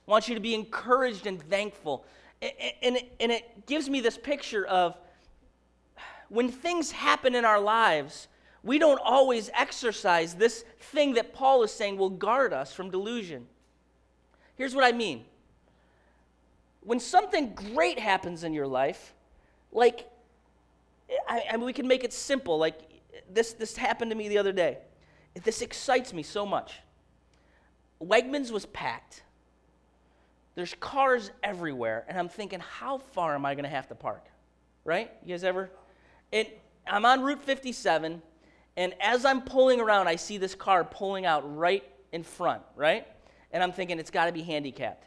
I 0.08 0.12
want 0.12 0.30
you 0.30 0.36
to 0.36 0.41
be 0.41 0.54
encouraged 0.54 1.28
and 1.28 1.41
thankful. 1.50 2.06
And, 2.41 2.54
and, 2.82 2.98
and 3.19 3.32
it 3.34 3.65
gives 3.65 3.89
me 3.89 4.00
this 4.00 4.17
picture 4.17 4.65
of 4.65 4.98
when 6.30 6.50
things 6.50 6.92
happen 6.92 7.36
in 7.36 7.46
our 7.46 7.60
lives, 7.60 8.28
we 8.64 8.80
don't 8.80 9.00
always 9.04 9.50
exercise 9.54 10.34
this 10.34 10.66
thing 10.80 11.14
that 11.14 11.34
Paul 11.34 11.64
is 11.64 11.72
saying 11.72 11.98
will 11.98 12.10
guard 12.10 12.52
us 12.52 12.74
from 12.74 12.90
delusion. 12.90 13.46
Here's 14.56 14.74
what 14.74 14.84
I 14.84 14.92
mean 14.92 15.26
when 16.82 17.00
something 17.00 17.54
great 17.54 17.98
happens 18.00 18.44
in 18.44 18.54
your 18.54 18.68
life, 18.68 19.16
like, 19.72 20.08
I, 21.28 21.44
I 21.52 21.58
mean, 21.58 21.66
we 21.66 21.74
can 21.74 21.88
make 21.88 22.04
it 22.04 22.14
simple. 22.14 22.60
Like, 22.60 22.80
this, 23.32 23.54
this 23.54 23.76
happened 23.76 24.12
to 24.12 24.18
me 24.18 24.30
the 24.30 24.38
other 24.38 24.52
day. 24.52 24.78
This 25.44 25.62
excites 25.62 26.14
me 26.14 26.22
so 26.22 26.46
much. 26.46 26.74
Wegmans 28.02 28.52
was 28.52 28.68
packed. 28.68 29.24
There's 30.54 30.76
cars 30.80 31.32
everywhere, 31.44 32.06
and 32.08 32.18
I'm 32.18 32.30
thinking, 32.30 32.60
how 32.60 33.00
far 33.00 33.34
am 33.34 33.46
I 33.46 33.56
going 33.56 33.64
to 33.64 33.70
have 33.70 33.88
to 33.88 33.96
park? 33.96 34.26
Right? 34.86 35.12
You 35.24 35.34
guys 35.34 35.44
ever 35.44 35.72
and 36.32 36.48
I'm 36.88 37.06
on 37.06 37.22
Route 37.22 37.42
57, 37.42 38.22
and 38.78 38.94
as 39.00 39.26
I'm 39.26 39.42
pulling 39.42 39.80
around, 39.80 40.08
I 40.08 40.16
see 40.16 40.38
this 40.38 40.56
car 40.56 40.84
pulling 40.84 41.26
out 41.26 41.58
right 41.58 41.84
in 42.12 42.24
front, 42.24 42.62
right? 42.76 43.08
And 43.52 43.64
I'm 43.64 43.72
thinking, 43.72 44.00
it's 44.00 44.12
got 44.12 44.26
to 44.26 44.32
be 44.32 44.42
handicapped. 44.42 45.06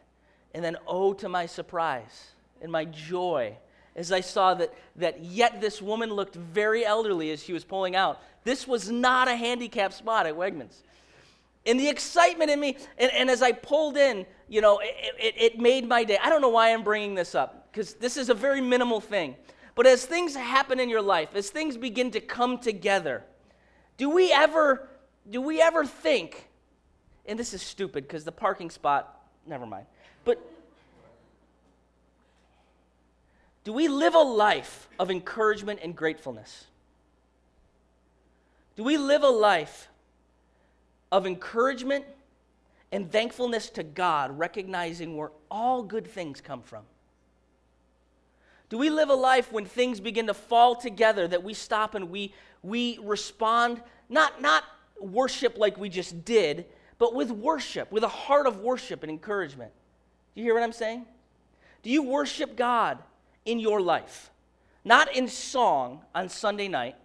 And 0.55 0.65
then, 0.65 0.77
oh, 0.87 1.13
to 1.15 1.29
my 1.29 1.47
surprise 1.47 2.33
and 2.63 2.73
my 2.73 2.85
joy, 2.87 3.57
as 3.95 4.13
I 4.13 4.21
saw 4.21 4.55
that, 4.55 4.73
that 4.97 5.23
yet 5.23 5.61
this 5.61 5.83
woman 5.83 6.11
looked 6.11 6.35
very 6.35 6.85
elderly 6.85 7.31
as 7.31 7.43
she 7.43 7.53
was 7.53 7.65
pulling 7.65 7.95
out. 7.95 8.23
This 8.45 8.67
was 8.67 8.91
not 8.91 9.29
a 9.29 9.37
handicapped 9.37 9.95
spot 9.95 10.27
at 10.27 10.35
Wegmans. 10.35 10.83
And 11.67 11.79
the 11.79 11.89
excitement 11.89 12.51
in 12.51 12.59
me, 12.61 12.77
and, 12.97 13.13
and 13.13 13.31
as 13.31 13.43
I 13.43 13.53
pulled 13.53 13.97
in, 13.97 14.25
you 14.49 14.63
know, 14.63 14.79
it, 14.79 15.15
it, 15.19 15.35
it 15.37 15.59
made 15.59 15.87
my 15.87 16.05
day. 16.05 16.17
I 16.23 16.31
don't 16.31 16.41
know 16.41 16.49
why 16.49 16.73
I'm 16.73 16.83
bringing 16.83 17.15
this 17.15 17.35
up, 17.35 17.71
because 17.71 17.95
this 17.95 18.17
is 18.17 18.31
a 18.31 18.35
very 18.35 18.63
minimal 18.63 19.01
thing. 19.01 19.37
But 19.79 19.87
as 19.87 20.05
things 20.05 20.35
happen 20.35 20.81
in 20.81 20.88
your 20.88 21.01
life, 21.01 21.37
as 21.37 21.51
things 21.51 21.77
begin 21.77 22.11
to 22.11 22.21
come 22.21 22.59
together, 22.59 23.23
do 23.97 24.11
we 24.11 24.33
ever 24.33 24.88
do 25.31 25.41
we 25.41 25.61
ever 25.62 25.87
think 25.87 26.49
and 27.27 27.38
this 27.38 27.55
is 27.55 27.62
stupid 27.62 28.03
because 28.03 28.25
the 28.25 28.33
parking 28.33 28.71
spot, 28.71 29.23
never 29.47 29.67
mind. 29.67 29.87
But 30.25 30.45
do 33.62 33.73
we 33.73 33.87
live 33.87 34.17
a 34.17 34.19
life 34.19 34.88
of 34.99 35.12
encouragement 35.12 35.79
and 35.81 35.95
gratefulness? 35.95 36.64
Do 38.75 38.83
we 38.83 38.97
live 38.97 39.23
a 39.23 39.31
life 39.31 39.87
of 41.12 41.25
encouragement 41.25 42.05
and 42.91 43.12
thankfulness 43.12 43.71
to 43.71 43.85
God, 43.85 44.37
recognizing 44.37 45.17
where 45.17 45.31
all 45.49 45.85
good 45.85 46.09
things 46.09 46.41
come 46.41 46.62
from? 46.62 46.83
Do 48.69 48.77
we 48.79 48.91
live 48.91 49.09
a 49.09 49.15
life 49.15 49.51
when 49.51 49.65
things 49.65 49.99
begin 49.99 50.27
to 50.27 50.35
fall 50.35 50.77
together 50.77 51.27
that 51.29 51.43
we 51.43 51.55
stop 51.55 51.95
and 51.95 52.11
we, 52.11 52.35
we 52.63 52.99
respond, 53.03 53.83
not, 54.09 54.43
not 54.43 54.65
worship 55.01 55.57
like 55.57 55.79
we 55.79 55.89
just 55.89 56.25
did, 56.25 56.67
but 56.99 57.15
with 57.15 57.31
worship, 57.31 57.91
with 57.91 58.05
a 58.05 58.09
heart 58.09 58.47
of 58.47 58.61
worship 58.61 59.03
and 59.03 59.11
encouragement? 59.11 59.73
Do 60.35 60.41
you 60.41 60.45
hear 60.45 60.55
what 60.55 60.63
I'm 60.63 60.73
saying? 60.73 61.07
Do 61.83 61.91
you 61.91 62.03
worship 62.03 62.57
God 62.57 62.99
in 63.45 63.59
your 63.59 63.81
life? 63.81 64.31
Not 64.85 65.15
in 65.15 65.29
song 65.29 66.03
on 66.15 66.29
Sunday 66.29 66.69
night, 66.69 66.97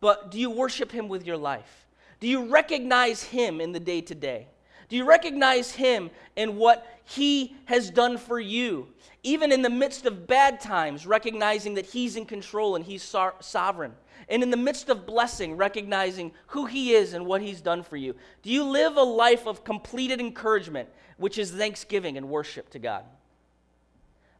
but 0.00 0.30
do 0.30 0.38
you 0.38 0.50
worship 0.50 0.90
Him 0.90 1.08
with 1.08 1.26
your 1.26 1.36
life? 1.36 1.86
Do 2.20 2.28
you 2.28 2.46
recognize 2.46 3.22
Him 3.22 3.60
in 3.60 3.72
the 3.72 3.80
day 3.80 4.00
to 4.02 4.14
day? 4.14 4.46
Do 4.92 4.98
you 4.98 5.06
recognize 5.06 5.70
Him 5.70 6.10
and 6.36 6.58
what 6.58 6.86
He 7.06 7.56
has 7.64 7.88
done 7.88 8.18
for 8.18 8.38
you? 8.38 8.88
Even 9.22 9.50
in 9.50 9.62
the 9.62 9.70
midst 9.70 10.04
of 10.04 10.26
bad 10.26 10.60
times, 10.60 11.06
recognizing 11.06 11.72
that 11.76 11.86
He's 11.86 12.14
in 12.14 12.26
control 12.26 12.76
and 12.76 12.84
He's 12.84 13.02
so- 13.02 13.32
sovereign. 13.40 13.94
And 14.28 14.42
in 14.42 14.50
the 14.50 14.58
midst 14.58 14.90
of 14.90 15.06
blessing, 15.06 15.56
recognizing 15.56 16.32
who 16.48 16.66
He 16.66 16.92
is 16.92 17.14
and 17.14 17.24
what 17.24 17.40
He's 17.40 17.62
done 17.62 17.82
for 17.82 17.96
you. 17.96 18.14
Do 18.42 18.50
you 18.50 18.64
live 18.64 18.98
a 18.98 19.02
life 19.02 19.46
of 19.46 19.64
completed 19.64 20.20
encouragement, 20.20 20.90
which 21.16 21.38
is 21.38 21.50
thanksgiving 21.50 22.18
and 22.18 22.28
worship 22.28 22.68
to 22.68 22.78
God? 22.78 23.06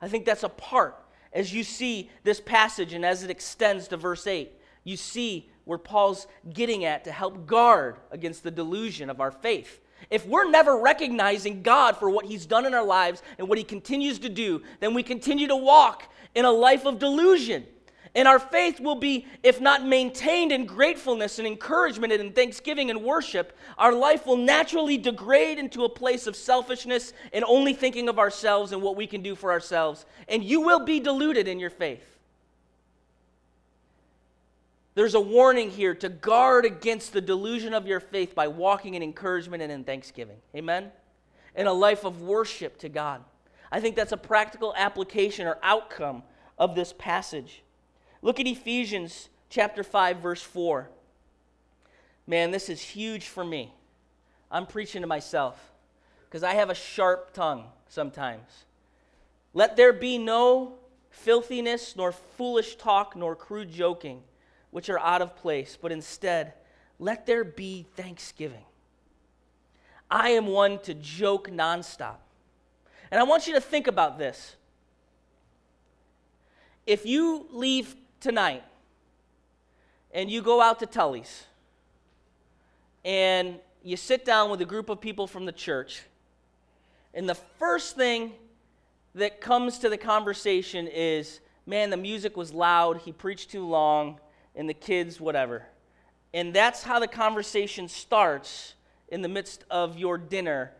I 0.03 0.09
think 0.09 0.27
that's 0.27 0.43
a 0.43 0.51
part 0.51 1.03
as 1.33 1.55
you 1.55 1.65
see 1.65 2.11
this 2.25 2.43
passage 2.43 2.93
and 2.93 3.07
as 3.07 3.23
it 3.23 3.31
extends 3.31 3.89
to 3.89 3.97
verse 3.97 4.27
8. 4.27 4.53
You 4.85 4.99
see 4.99 5.49
where 5.65 5.79
Paul's 5.79 6.27
getting 6.53 6.85
at 6.85 7.05
to 7.05 7.13
help 7.13 7.47
guard 7.47 7.97
against 8.11 8.43
the 8.43 8.51
delusion 8.51 9.09
of 9.09 9.19
our 9.19 9.31
faith 9.31 9.81
if 10.11 10.27
we're 10.27 10.51
never 10.51 10.77
recognizing 10.77 11.63
God 11.63 11.97
for 11.97 12.11
what 12.11 12.25
He's 12.25 12.47
done 12.47 12.67
in 12.67 12.75
our 12.75 12.85
lives 12.85 13.23
and 13.39 13.49
what 13.49 13.59
He 13.59 13.65
continues 13.65 14.19
to 14.21 14.29
do, 14.29 14.63
then 14.81 14.95
we 14.95 15.03
continue 15.03 15.47
to 15.49 15.57
walk 15.57 16.11
in 16.35 16.45
a 16.45 16.51
life 16.51 16.85
of 16.85 16.99
delusion. 16.99 17.67
And 18.15 18.29
our 18.29 18.39
faith 18.39 18.79
will 18.79 18.97
be, 18.97 19.27
if 19.43 19.61
not 19.61 19.87
maintained 19.87 20.53
in 20.53 20.67
gratefulness 20.67 21.39
and 21.39 21.49
encouragement 21.49 22.13
and 22.13 22.21
in 22.21 22.33
thanksgiving 22.33 22.91
and 22.91 23.03
worship, 23.03 23.57
our 23.79 23.93
life 23.93 24.27
will 24.27 24.37
naturally 24.37 24.99
degrade 24.99 25.59
into 25.59 25.85
a 25.85 25.89
place 25.89 26.27
of 26.27 26.37
selfishness 26.37 27.15
and 27.33 27.43
only 27.45 27.73
thinking 27.73 28.11
of 28.11 28.19
ourselves 28.19 28.73
and 28.73 28.83
what 28.83 28.97
we 28.97 29.07
can 29.07 29.23
do 29.23 29.35
for 29.35 29.51
ourselves. 29.51 30.05
And 30.29 30.45
you 30.45 30.61
will 30.61 30.85
be 30.85 31.01
deluded 31.01 31.49
in 31.49 31.59
your 31.59 31.71
faith. 31.71 32.05
There's 34.95 35.15
a 35.15 35.21
warning 35.21 35.71
here 35.71 35.95
to 35.97 36.09
guard 36.09 36.67
against 36.67 37.13
the 37.13 37.21
delusion 37.21 37.73
of 37.73 37.87
your 37.87 38.01
faith 38.01 38.35
by 38.35 38.49
walking 38.49 38.95
in 38.95 39.03
encouragement 39.03 39.63
and 39.63 39.73
in 39.73 39.85
thanksgiving. 39.85 40.37
Amen? 40.55 40.91
In 41.55 41.67
a 41.67 41.73
life 41.73 42.05
of 42.05 42.21
worship 42.21 42.79
to 42.79 42.89
God. 42.91 43.25
I 43.71 43.81
think 43.81 43.97
that's 43.97 44.13
a 44.13 44.19
practical 44.19 44.75
application 44.77 45.47
or 45.47 45.59
outcome 45.63 46.23
of 46.59 46.75
this 46.75 46.93
passage. 46.93 47.63
Look 48.21 48.39
at 48.39 48.47
Ephesians 48.47 49.31
chapter 49.49 49.83
5 49.83 50.19
verse 50.19 50.43
4. 50.43 50.91
Man, 52.27 52.51
this 52.51 52.69
is 52.69 52.81
huge 52.81 53.29
for 53.29 53.45
me. 53.45 53.73
I'm 54.51 54.67
preaching 54.67 55.01
to 55.01 55.09
myself 55.09 55.73
because 56.29 56.43
I 56.43 56.53
have 56.53 56.69
a 56.69 56.75
sharp 56.75 57.33
tongue 57.33 57.65
sometimes. 57.89 58.67
Let 59.55 59.77
there 59.77 59.93
be 59.95 60.19
no 60.19 60.75
filthiness, 61.11 61.97
nor 61.97 62.13
foolish 62.13 62.77
talk, 62.77 63.17
nor 63.17 63.35
crude 63.35 63.71
joking 63.71 64.23
which 64.73 64.91
are 64.91 64.99
out 64.99 65.23
of 65.23 65.37
place, 65.37 65.79
but 65.81 65.93
instead 65.93 66.55
let 66.99 67.27
there 67.27 67.45
be 67.45 67.87
thanksgiving. 67.95 68.65
I 70.11 70.31
am 70.31 70.47
one 70.47 70.79
to 70.81 70.95
joke 70.95 71.51
nonstop. 71.51 72.17
And 73.11 73.21
I 73.21 73.25
want 73.25 73.47
you 73.47 73.55
to 73.55 73.61
think 73.61 73.87
about 73.87 74.19
this. 74.19 74.57
If 76.87 77.07
you 77.07 77.47
leave 77.51 77.95
tonight 78.21 78.65
and 80.13 80.31
you 80.31 80.43
go 80.43 80.61
out 80.61 80.81
to 80.81 80.87
Tully's 80.87 81.45
and 83.05 83.59
you 83.83 83.97
sit 83.97 84.25
down 84.25 84.51
with 84.51 84.61
a 84.61 84.65
group 84.65 84.89
of 84.89 85.01
people 85.01 85.27
from 85.27 85.45
the 85.45 85.53
church, 85.53 86.03
and 87.15 87.29
the 87.29 87.35
first 87.35 87.97
thing 87.97 88.33
that 89.15 89.41
comes 89.41 89.79
to 89.81 89.91
the 89.91 89.99
conversation 89.99 90.87
is, 90.89 91.41
man, 91.67 91.91
the 91.91 91.97
music 91.97 92.37
was 92.37 92.55
loud, 92.55 92.99
he 92.99 93.13
preached 93.13 93.51
too 93.51 93.67
long, 93.67 94.19
and 94.55 94.69
the 94.69 94.75
kids, 94.75 95.21
whatever. 95.21 95.67
And 96.35 96.55
that's 96.55 96.83
how 96.83 96.99
the 96.99 97.09
conversation 97.09 97.89
starts 97.89 98.75
in 99.09 99.23
the 99.23 99.29
midst 99.29 99.65
of 99.71 99.99
your 99.99 100.17
dinner. 100.17 100.73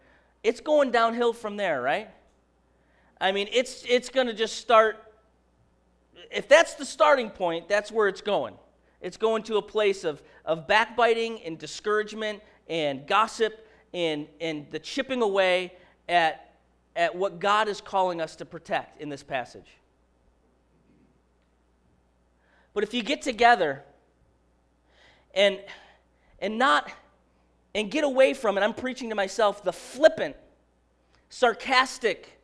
It's 0.43 0.61
going 0.61 0.91
downhill 0.91 1.33
from 1.33 1.57
there, 1.57 1.83
right? 1.83 2.09
I 3.21 3.33
mean, 3.33 3.49
it's, 3.53 3.85
it's 3.89 4.09
going 4.09 4.27
to 4.27 4.33
just 4.33 4.57
start. 4.57 4.97
If 6.31 6.49
that's 6.49 6.75
the 6.75 6.85
starting 6.85 7.31
point, 7.31 7.69
that's 7.69 7.93
where 7.93 8.09
it's 8.09 8.23
going. 8.23 8.55
It's 9.01 9.17
going 9.17 9.43
to 9.45 9.57
a 9.57 9.63
place 9.63 10.05
of, 10.05 10.23
of 10.45 10.67
backbiting 10.67 11.41
and 11.43 11.59
discouragement 11.59 12.43
and 12.69 13.07
gossip 13.07 13.67
and, 13.93 14.27
and 14.41 14.67
the 14.71 14.79
chipping 14.79 15.23
away 15.23 15.75
at, 16.09 16.55
at 16.97 17.15
what 17.15 17.39
God 17.39 17.69
is 17.69 17.81
calling 17.81 18.21
us 18.21 18.37
to 18.37 18.45
protect 18.45 19.01
in 19.01 19.09
this 19.09 19.23
passage. 19.23 19.69
But 22.75 22.85
if 22.85 22.95
you 22.95 23.03
get 23.03 23.23
together 23.23 23.83
and, 25.35 25.61
and 26.39 26.59
not 26.59 26.91
and 27.75 27.91
get 27.91 28.05
away 28.05 28.35
from 28.35 28.59
it, 28.59 28.63
I'm 28.63 28.75
preaching 28.75 29.09
to 29.11 29.15
myself, 29.15 29.65
the 29.65 29.73
flippant, 29.73 30.37
sarcastic 31.31 32.39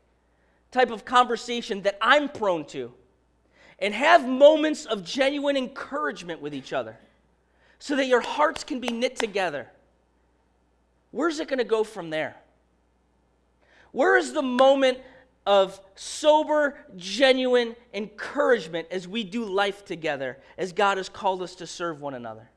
type 0.71 0.91
of 0.91 1.05
conversation 1.05 1.83
that 1.83 1.99
I'm 2.01 2.29
prone 2.29 2.65
to, 2.67 2.93
and 3.79 3.95
have 3.95 4.27
moments 4.27 4.87
of 4.87 5.05
genuine 5.05 5.57
encouragement 5.57 6.41
with 6.41 6.55
each 6.55 6.73
other 6.73 6.99
so 7.79 7.97
that 7.97 8.07
your 8.07 8.21
hearts 8.21 8.65
can 8.65 8.81
be 8.81 8.89
knit 8.89 9.17
together. 9.17 9.69
Where's 11.11 11.41
it 11.41 11.49
going 11.49 11.59
to 11.59 11.65
go 11.65 11.85
from 11.85 12.11
there? 12.11 12.37
Where 13.93 14.17
is 14.17 14.33
the 14.33 14.43
moment 14.43 14.99
of 15.49 15.81
sober, 15.95 16.77
genuine 16.95 17.75
encouragement 17.95 18.87
as 18.91 19.09
we 19.09 19.25
do 19.25 19.47
life 19.47 19.83
together, 19.83 20.37
as 20.59 20.75
God 20.75 20.99
has 20.99 21.09
called 21.09 21.41
us 21.41 21.55
to 21.55 21.67
serve 21.67 22.03
one 22.03 22.13
another? 22.13 22.51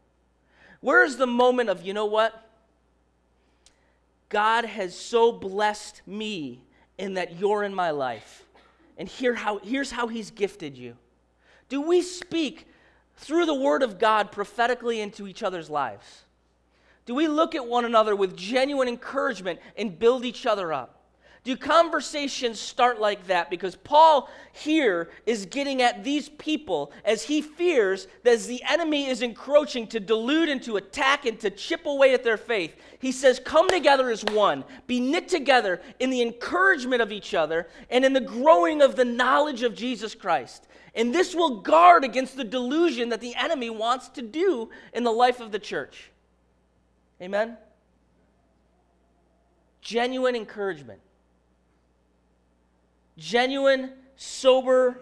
Where 0.82 1.06
is 1.06 1.16
the 1.16 1.26
moment 1.26 1.70
of, 1.70 1.84
you 1.84 1.94
know 1.94 2.06
what? 2.06 2.50
God 4.28 4.66
has 4.66 4.94
so 4.94 5.32
blessed 5.32 6.02
me 6.06 6.64
in 6.98 7.14
that 7.14 7.40
you're 7.40 7.64
in 7.64 7.74
my 7.74 7.92
life. 7.92 8.46
And 8.98 9.08
here 9.08 9.36
how, 9.36 9.60
here's 9.60 9.92
how 9.92 10.08
He's 10.08 10.30
gifted 10.30 10.78
you. 10.78 10.98
Do 11.70 11.80
we 11.80 12.02
speak 12.02 12.68
through 13.16 13.46
the 13.46 13.56
Word 13.56 13.84
of 13.84 14.00
God 14.00 14.34
prophetically 14.34 15.00
into 15.00 15.30
each 15.30 15.44
other's 15.44 15.70
lives? 15.70 16.24
Do 17.06 17.16
we 17.16 17.30
look 17.30 17.56
at 17.56 17.66
one 17.66 17.86
another 17.86 18.18
with 18.18 18.36
genuine 18.36 18.90
encouragement 18.90 19.62
and 19.78 19.98
build 19.98 20.26
each 20.26 20.46
other 20.46 20.74
up? 20.74 21.01
Do 21.44 21.58
conversations 21.58 22.60
start 22.60 23.02
like 23.02 23.26
that? 23.26 23.50
Because 23.50 23.76
Paul 23.76 24.30
here 24.54 25.10
is 25.26 25.48
getting 25.48 25.82
at 25.82 26.04
these 26.04 26.30
people 26.30 26.92
as 27.04 27.24
he 27.24 27.42
fears 27.42 28.08
that 28.24 28.34
as 28.34 28.46
the 28.46 28.62
enemy 28.70 29.08
is 29.08 29.24
encroaching 29.24 29.88
to 29.88 30.00
delude 30.00 30.50
and 30.50 30.62
to 30.62 30.78
attack 30.78 31.26
and 31.26 31.40
to 31.40 31.50
chip 31.50 31.88
away 31.88 32.14
at 32.14 32.24
their 32.24 32.38
faith. 32.38 32.76
He 33.00 33.12
says, 33.12 33.42
Come 33.44 33.68
together 33.70 34.12
as 34.12 34.24
one, 34.26 34.64
be 34.86 35.00
knit 35.00 35.28
together 35.30 35.82
in 36.00 36.12
the 36.12 36.22
encouragement 36.22 37.02
of 37.02 37.12
each 37.12 37.34
other 37.34 37.68
and 37.90 38.06
in 38.06 38.14
the 38.14 38.22
growing 38.22 38.84
of 38.84 38.96
the 38.96 39.06
knowledge 39.06 39.64
of 39.64 39.74
Jesus 39.74 40.14
Christ. 40.14 40.68
And 40.94 41.16
this 41.16 41.34
will 41.34 41.62
guard 41.62 42.04
against 42.04 42.38
the 42.38 42.44
delusion 42.44 43.10
that 43.10 43.22
the 43.22 43.34
enemy 43.34 43.72
wants 43.72 44.10
to 44.10 44.22
do 44.22 44.70
in 44.94 45.04
the 45.04 45.12
life 45.12 45.40
of 45.40 45.52
the 45.52 45.60
church. 45.60 46.12
Amen? 47.20 47.58
Genuine 49.82 50.36
encouragement. 50.36 51.00
Genuine, 53.17 53.91
sober, 54.15 55.02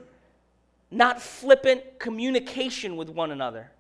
not 0.92 1.22
flippant 1.22 2.00
communication 2.00 2.98
with 2.98 3.10
one 3.10 3.32
another 3.32 3.72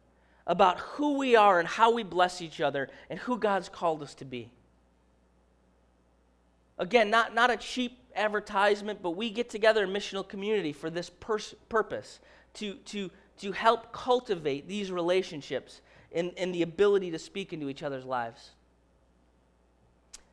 about 0.45 0.79
who 0.79 1.17
we 1.17 1.35
are 1.35 1.59
and 1.59 1.67
how 1.67 1.91
we 1.91 2.03
bless 2.03 2.41
each 2.41 2.59
other 2.59 2.89
and 3.09 3.19
who 3.19 3.37
God's 3.37 3.69
called 3.69 4.01
us 4.01 4.15
to 4.15 4.25
be. 4.25 4.49
Again, 6.77 7.09
not, 7.09 7.35
not 7.35 7.51
a 7.51 7.57
cheap 7.57 7.99
advertisement, 8.15 9.01
but 9.01 9.11
we 9.11 9.29
get 9.29 9.49
together 9.49 9.83
in 9.83 9.89
missional 9.89 10.27
community 10.27 10.73
for 10.73 10.89
this 10.89 11.09
pers- 11.09 11.55
purpose 11.67 12.19
to, 12.55 12.75
to, 12.85 13.11
to 13.39 13.51
help 13.51 13.91
cultivate 13.91 14.67
these 14.67 14.91
relationships 14.91 15.81
and, 16.11 16.31
and 16.37 16.53
the 16.53 16.61
ability 16.61 17.11
to 17.11 17.19
speak 17.19 17.53
into 17.53 17.69
each 17.69 17.83
other's 17.83 18.05
lives. 18.05 18.51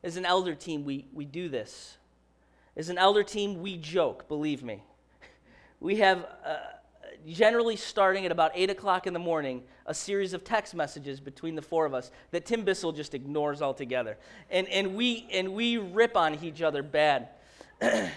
As 0.03 0.17
an 0.17 0.25
elder 0.25 0.55
team, 0.55 0.85
we, 0.85 1.07
we 1.13 1.25
do 1.25 1.49
this. 1.49 1.99
As 2.77 2.91
an 2.91 2.99
elder 2.99 3.23
team, 3.23 3.63
we 3.63 3.79
joke, 3.79 4.29
believe 4.29 4.63
me. 4.63 4.83
We 5.81 5.97
have, 5.97 6.27
uh, 6.45 6.57
generally 7.27 7.77
starting 7.77 8.27
at 8.27 8.33
about 8.33 8.53
8 8.55 8.69
o'clock 8.69 9.07
in 9.07 9.15
the 9.15 9.19
morning, 9.19 9.63
a 9.87 9.95
series 9.95 10.35
of 10.35 10.45
text 10.45 10.75
messages 10.75 11.19
between 11.19 11.55
the 11.55 11.63
four 11.63 11.87
of 11.87 11.95
us 11.95 12.11
that 12.33 12.45
Tim 12.45 12.65
Bissell 12.65 12.93
just 12.93 13.15
ignores 13.15 13.63
altogether. 13.63 14.19
And, 14.51 14.69
and, 14.69 14.95
we, 14.95 15.27
and 15.33 15.55
we 15.55 15.79
rip 15.79 16.19
on 16.19 16.39
each 16.45 16.61
other 16.61 16.83
bad. 16.83 17.29
and, 17.81 18.11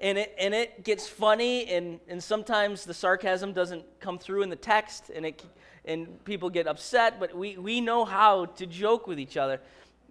it, 0.00 0.34
and 0.36 0.54
it 0.54 0.82
gets 0.82 1.06
funny, 1.06 1.66
and, 1.68 2.00
and 2.08 2.20
sometimes 2.20 2.84
the 2.84 2.94
sarcasm 2.94 3.52
doesn't 3.52 3.84
come 4.00 4.18
through 4.18 4.42
in 4.42 4.50
the 4.50 4.56
text, 4.56 5.10
and, 5.14 5.24
it, 5.24 5.44
and 5.84 6.24
people 6.24 6.50
get 6.50 6.66
upset, 6.66 7.20
but 7.20 7.32
we, 7.36 7.56
we 7.56 7.80
know 7.80 8.04
how 8.04 8.46
to 8.46 8.66
joke 8.66 9.06
with 9.06 9.20
each 9.20 9.36
other. 9.36 9.60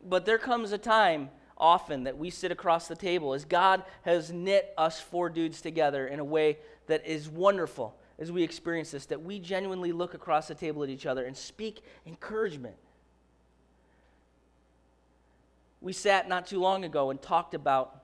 But 0.08 0.26
there 0.26 0.38
comes 0.38 0.72
a 0.72 0.78
time 0.78 1.30
often 1.60 2.04
that 2.06 2.17
we 2.17 2.30
sit 2.30 2.52
across 2.52 2.88
the 2.88 2.95
table 2.95 3.34
as 3.34 3.45
God 3.45 3.84
has 4.04 4.32
knit 4.32 4.74
us 4.78 5.00
four 5.00 5.30
dudes 5.30 5.62
together 5.62 6.08
in 6.08 6.19
a 6.19 6.24
way 6.24 6.58
that 6.88 7.06
is 7.06 7.30
wonderful 7.30 7.95
as 8.17 8.32
we 8.32 8.43
experience 8.43 8.91
this, 8.91 9.06
that 9.08 9.22
we 9.22 9.39
genuinely 9.39 9.91
look 9.91 10.13
across 10.13 10.48
the 10.48 10.56
table 10.56 10.84
at 10.84 10.89
each 10.89 11.06
other 11.06 11.26
and 11.26 11.36
speak 11.36 11.82
encouragement. 12.06 12.76
We 15.82 15.93
sat 15.93 16.28
not 16.28 16.48
too 16.48 16.60
long 16.60 16.84
ago 16.84 17.10
and 17.10 17.22
talked 17.22 17.54
about 17.54 18.04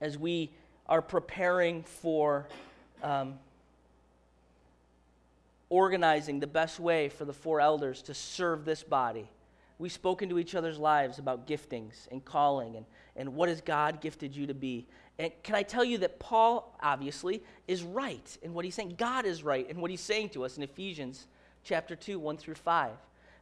as 0.00 0.16
we 0.16 0.50
are 0.86 1.02
preparing 1.02 1.82
for 1.82 2.48
um, 3.02 3.38
organizing 5.68 6.40
the 6.40 6.46
best 6.46 6.80
way 6.80 7.08
for 7.08 7.24
the 7.24 7.32
four 7.32 7.60
elders 7.60 8.02
to 8.02 8.14
serve 8.14 8.64
this 8.64 8.82
body 8.82 9.28
we 9.80 9.88
spoke 9.88 10.20
into 10.20 10.38
each 10.38 10.54
other's 10.54 10.78
lives 10.78 11.18
about 11.18 11.46
giftings 11.46 12.06
and 12.12 12.22
calling 12.22 12.76
and, 12.76 12.84
and 13.16 13.34
what 13.34 13.48
has 13.48 13.62
God 13.62 14.02
gifted 14.02 14.36
you 14.36 14.46
to 14.46 14.52
be. 14.52 14.86
And 15.18 15.32
can 15.42 15.54
I 15.54 15.62
tell 15.62 15.82
you 15.82 15.96
that 15.98 16.20
Paul, 16.20 16.76
obviously, 16.82 17.42
is 17.66 17.82
right 17.82 18.38
in 18.42 18.52
what 18.52 18.66
he's 18.66 18.74
saying? 18.74 18.96
God 18.98 19.24
is 19.24 19.42
right 19.42 19.68
in 19.68 19.80
what 19.80 19.90
he's 19.90 20.02
saying 20.02 20.28
to 20.30 20.44
us 20.44 20.58
in 20.58 20.62
Ephesians 20.62 21.28
chapter 21.64 21.96
2, 21.96 22.18
1 22.18 22.36
through 22.36 22.56
5. 22.56 22.90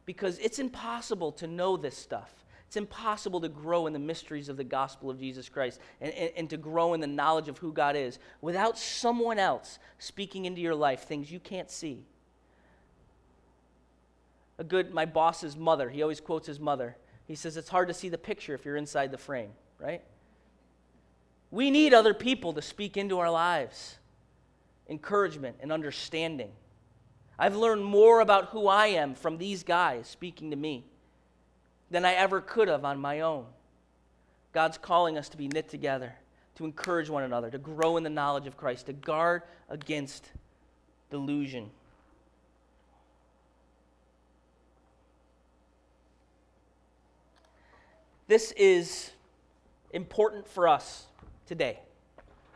Because 0.05 0.39
it's 0.39 0.59
impossible 0.59 1.33
to 1.33 1.45
know 1.45 1.75
this 1.75 1.97
stuff. 1.97 2.33
It's 2.67 2.77
impossible 2.77 3.41
to 3.41 3.49
grow 3.49 3.87
in 3.87 3.93
the 3.93 3.99
mysteries 3.99 4.47
of 4.47 4.55
the 4.55 4.63
gospel 4.63 5.09
of 5.09 5.19
Jesus 5.19 5.49
Christ 5.49 5.81
and, 5.99 6.13
and, 6.13 6.31
and, 6.37 6.49
to 6.51 6.57
grow 6.57 6.93
in 6.93 7.01
the 7.01 7.07
knowledge 7.07 7.49
of 7.49 7.57
who 7.57 7.73
God 7.73 7.97
is 7.97 8.17
without 8.41 8.77
someone 8.77 9.39
else 9.39 9.77
speaking 9.97 10.45
into 10.45 10.61
your 10.61 10.75
life 10.75 11.01
things 11.01 11.31
you 11.31 11.39
can't 11.39 11.71
see 11.71 12.05
a 14.59 14.63
good, 14.63 14.93
my 14.93 15.05
boss's 15.05 15.57
mother, 15.57 15.89
he 15.89 16.03
always 16.03 16.19
quotes 16.19 16.45
his 16.45 16.59
mother. 16.59 16.97
He 17.25 17.33
says, 17.33 17.57
It's 17.57 17.69
hard 17.69 17.87
to 17.87 17.93
see 17.93 18.09
the 18.09 18.17
picture 18.17 18.53
if 18.53 18.65
you're 18.65 18.75
inside 18.75 19.09
the 19.09 19.17
frame, 19.17 19.51
right? 19.79 20.03
We 21.49 21.71
need 21.71 21.93
other 21.93 22.13
people 22.13 22.53
to 22.53 22.61
speak 22.61 22.97
into 22.97 23.17
our 23.17 23.31
lives 23.31 23.95
encouragement 24.87 25.55
and 25.61 25.71
understanding. 25.71 26.49
I've 27.37 27.55
learned 27.55 27.85
more 27.85 28.21
about 28.21 28.49
who 28.49 28.67
I 28.67 28.87
am 28.87 29.13
from 29.13 29.37
these 29.37 29.63
guys 29.63 30.07
speaking 30.07 30.49
to 30.49 30.55
me 30.55 30.83
than 31.91 32.05
I 32.05 32.13
ever 32.13 32.41
could 32.41 32.67
have 32.67 32.83
on 32.83 32.99
my 32.99 33.21
own. 33.21 33.45
God's 34.51 34.79
calling 34.79 35.15
us 35.15 35.29
to 35.29 35.37
be 35.37 35.47
knit 35.47 35.69
together, 35.69 36.15
to 36.55 36.65
encourage 36.65 37.07
one 37.07 37.23
another, 37.23 37.51
to 37.51 37.59
grow 37.59 37.97
in 37.97 38.03
the 38.03 38.09
knowledge 38.09 38.47
of 38.47 38.57
Christ, 38.57 38.87
to 38.87 38.93
guard 38.93 39.43
against 39.69 40.31
delusion. 41.11 41.69
This 48.29 48.51
is 48.51 49.09
important 49.89 50.47
for 50.47 50.67
us 50.67 51.07
today 51.47 51.79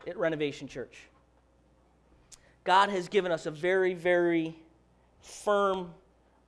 at 0.06 0.16
Renovation 0.16 0.68
Church. 0.68 1.00
God 2.64 2.90
has 2.90 3.08
given 3.08 3.32
us 3.32 3.48
a 3.48 3.52
very, 3.52 3.96
very 3.96 4.56
firm 5.20 5.90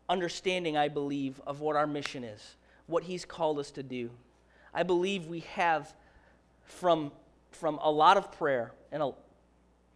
understanding, 0.08 0.78
I 0.78 0.90
believe, 0.90 1.42
of 1.48 1.60
what 1.60 1.76
our 1.76 1.88
mission 1.88 2.24
is, 2.24 2.56
what 2.86 3.02
He's 3.02 3.26
called 3.26 3.58
us 3.58 3.72
to 3.72 3.82
do. 3.82 4.12
I 4.76 4.84
believe 4.84 5.26
we 5.26 5.40
have, 5.56 5.96
from, 6.64 7.12
from 7.50 7.80
a 7.82 7.90
lot 7.90 8.18
of 8.18 8.32
prayer 8.32 8.74
and 8.92 9.02
a, 9.02 9.12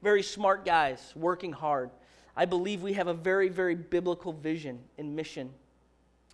very 0.02 0.24
smart 0.24 0.66
guys 0.66 1.14
working 1.16 1.52
hard, 1.52 1.92
I 2.36 2.46
believe 2.46 2.82
we 2.82 2.94
have 2.94 3.06
a 3.06 3.14
very, 3.14 3.50
very 3.50 3.76
biblical 3.76 4.34
vision 4.34 4.80
and 4.98 5.16
mission 5.16 5.52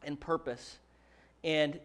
and 0.01 0.17
purpose. 0.17 0.77
And, 1.43 1.77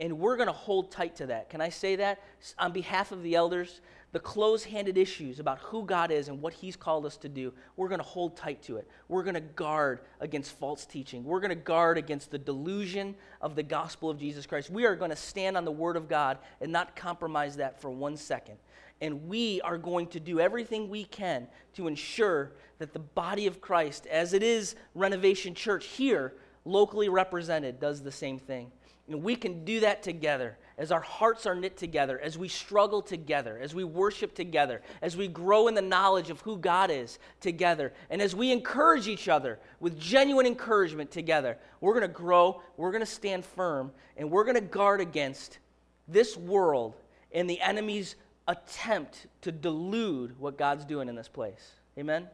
and 0.00 0.18
we're 0.18 0.36
going 0.36 0.46
to 0.46 0.52
hold 0.52 0.90
tight 0.90 1.16
to 1.16 1.26
that. 1.26 1.50
Can 1.50 1.60
I 1.60 1.70
say 1.70 1.96
that? 1.96 2.20
On 2.58 2.72
behalf 2.72 3.10
of 3.10 3.22
the 3.22 3.34
elders, 3.34 3.80
the 4.12 4.20
close 4.20 4.64
handed 4.64 4.96
issues 4.96 5.38
about 5.38 5.58
who 5.58 5.84
God 5.84 6.10
is 6.10 6.28
and 6.28 6.40
what 6.40 6.52
He's 6.52 6.76
called 6.76 7.04
us 7.04 7.16
to 7.18 7.28
do, 7.28 7.52
we're 7.76 7.88
going 7.88 7.98
to 7.98 8.06
hold 8.06 8.36
tight 8.36 8.62
to 8.62 8.76
it. 8.76 8.88
We're 9.08 9.22
going 9.24 9.34
to 9.34 9.40
guard 9.40 10.00
against 10.20 10.52
false 10.58 10.86
teaching. 10.86 11.24
We're 11.24 11.40
going 11.40 11.50
to 11.50 11.56
guard 11.56 11.98
against 11.98 12.30
the 12.30 12.38
delusion 12.38 13.16
of 13.42 13.54
the 13.54 13.62
gospel 13.62 14.08
of 14.08 14.18
Jesus 14.18 14.46
Christ. 14.46 14.70
We 14.70 14.86
are 14.86 14.96
going 14.96 15.10
to 15.10 15.16
stand 15.16 15.56
on 15.56 15.64
the 15.64 15.72
Word 15.72 15.96
of 15.96 16.08
God 16.08 16.38
and 16.60 16.72
not 16.72 16.96
compromise 16.96 17.56
that 17.56 17.80
for 17.80 17.90
one 17.90 18.16
second. 18.16 18.56
And 19.00 19.28
we 19.28 19.60
are 19.60 19.78
going 19.78 20.06
to 20.08 20.20
do 20.20 20.40
everything 20.40 20.88
we 20.88 21.04
can 21.04 21.46
to 21.74 21.86
ensure 21.86 22.52
that 22.78 22.92
the 22.92 22.98
body 22.98 23.46
of 23.46 23.60
Christ, 23.60 24.06
as 24.06 24.32
it 24.32 24.42
is 24.42 24.74
Renovation 24.94 25.54
Church 25.54 25.86
here, 25.86 26.34
locally 26.64 27.08
represented, 27.08 27.78
does 27.78 28.02
the 28.02 28.12
same 28.12 28.38
thing. 28.38 28.72
And 29.08 29.22
we 29.22 29.36
can 29.36 29.64
do 29.64 29.80
that 29.80 30.02
together 30.02 30.58
as 30.76 30.92
our 30.92 31.00
hearts 31.00 31.46
are 31.46 31.54
knit 31.54 31.76
together, 31.76 32.20
as 32.20 32.38
we 32.38 32.46
struggle 32.46 33.02
together, 33.02 33.58
as 33.58 33.74
we 33.74 33.82
worship 33.82 34.34
together, 34.34 34.80
as 35.02 35.16
we 35.16 35.26
grow 35.26 35.66
in 35.66 35.74
the 35.74 35.82
knowledge 35.82 36.30
of 36.30 36.40
who 36.42 36.56
God 36.56 36.90
is 36.90 37.18
together, 37.40 37.92
and 38.10 38.22
as 38.22 38.36
we 38.36 38.52
encourage 38.52 39.08
each 39.08 39.28
other 39.28 39.58
with 39.80 39.98
genuine 39.98 40.46
encouragement 40.46 41.10
together, 41.10 41.58
we're 41.80 41.94
going 41.94 42.06
to 42.06 42.08
grow, 42.08 42.62
we're 42.76 42.92
going 42.92 43.04
to 43.04 43.06
stand 43.06 43.44
firm, 43.44 43.90
and 44.16 44.30
we're 44.30 44.44
going 44.44 44.54
to 44.54 44.60
guard 44.60 45.00
against 45.00 45.58
this 46.06 46.36
world 46.36 46.94
and 47.32 47.48
the 47.48 47.60
enemy's 47.60 48.16
attempt 48.46 49.26
to 49.42 49.52
delude 49.52 50.38
what 50.38 50.56
God's 50.56 50.84
doing 50.84 51.08
in 51.08 51.14
this 51.14 51.28
place. 51.28 51.72
Amen? 51.98 52.28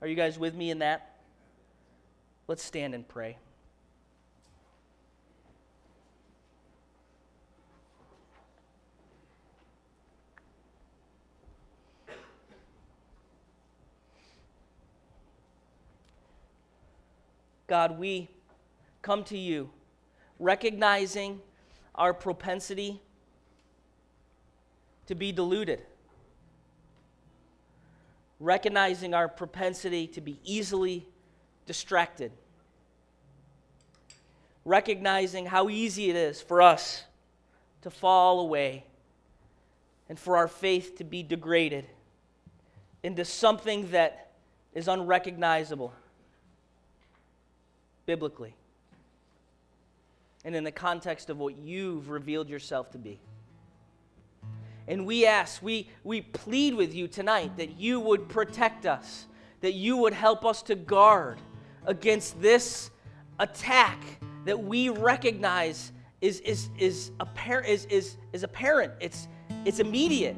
Are 0.00 0.06
you 0.06 0.14
guys 0.14 0.38
with 0.38 0.54
me 0.54 0.70
in 0.70 0.78
that? 0.78 1.16
Let's 2.46 2.62
stand 2.62 2.94
and 2.94 3.06
pray. 3.06 3.36
God, 17.68 17.98
we 17.98 18.30
come 19.02 19.22
to 19.24 19.36
you 19.36 19.70
recognizing 20.38 21.40
our 21.94 22.14
propensity 22.14 23.02
to 25.06 25.14
be 25.14 25.32
deluded, 25.32 25.82
recognizing 28.40 29.12
our 29.12 29.28
propensity 29.28 30.06
to 30.06 30.20
be 30.22 30.38
easily 30.44 31.06
distracted, 31.66 32.32
recognizing 34.64 35.44
how 35.44 35.68
easy 35.68 36.08
it 36.08 36.16
is 36.16 36.40
for 36.40 36.62
us 36.62 37.04
to 37.82 37.90
fall 37.90 38.40
away 38.40 38.84
and 40.08 40.18
for 40.18 40.38
our 40.38 40.48
faith 40.48 40.96
to 40.96 41.04
be 41.04 41.22
degraded 41.22 41.84
into 43.02 43.26
something 43.26 43.90
that 43.90 44.30
is 44.72 44.88
unrecognizable 44.88 45.92
biblically 48.08 48.54
and 50.42 50.56
in 50.56 50.64
the 50.64 50.72
context 50.72 51.28
of 51.28 51.36
what 51.38 51.58
you've 51.58 52.08
revealed 52.08 52.48
yourself 52.48 52.90
to 52.90 52.96
be. 52.96 53.20
And 54.88 55.04
we 55.04 55.26
ask, 55.26 55.62
we, 55.62 55.90
we 56.04 56.22
plead 56.22 56.72
with 56.72 56.94
you 56.94 57.06
tonight 57.06 57.58
that 57.58 57.78
you 57.78 58.00
would 58.00 58.30
protect 58.30 58.86
us, 58.86 59.26
that 59.60 59.74
you 59.74 59.98
would 59.98 60.14
help 60.14 60.46
us 60.46 60.62
to 60.62 60.74
guard 60.74 61.38
against 61.84 62.40
this 62.40 62.90
attack 63.40 64.02
that 64.46 64.58
we 64.58 64.88
recognize 64.88 65.92
is, 66.22 66.40
is, 66.40 66.70
is, 66.78 67.10
apparent, 67.20 67.68
is, 67.68 67.84
is, 67.90 68.16
is 68.32 68.42
apparent, 68.42 68.94
it's, 69.00 69.28
it's 69.66 69.80
immediate. 69.80 70.36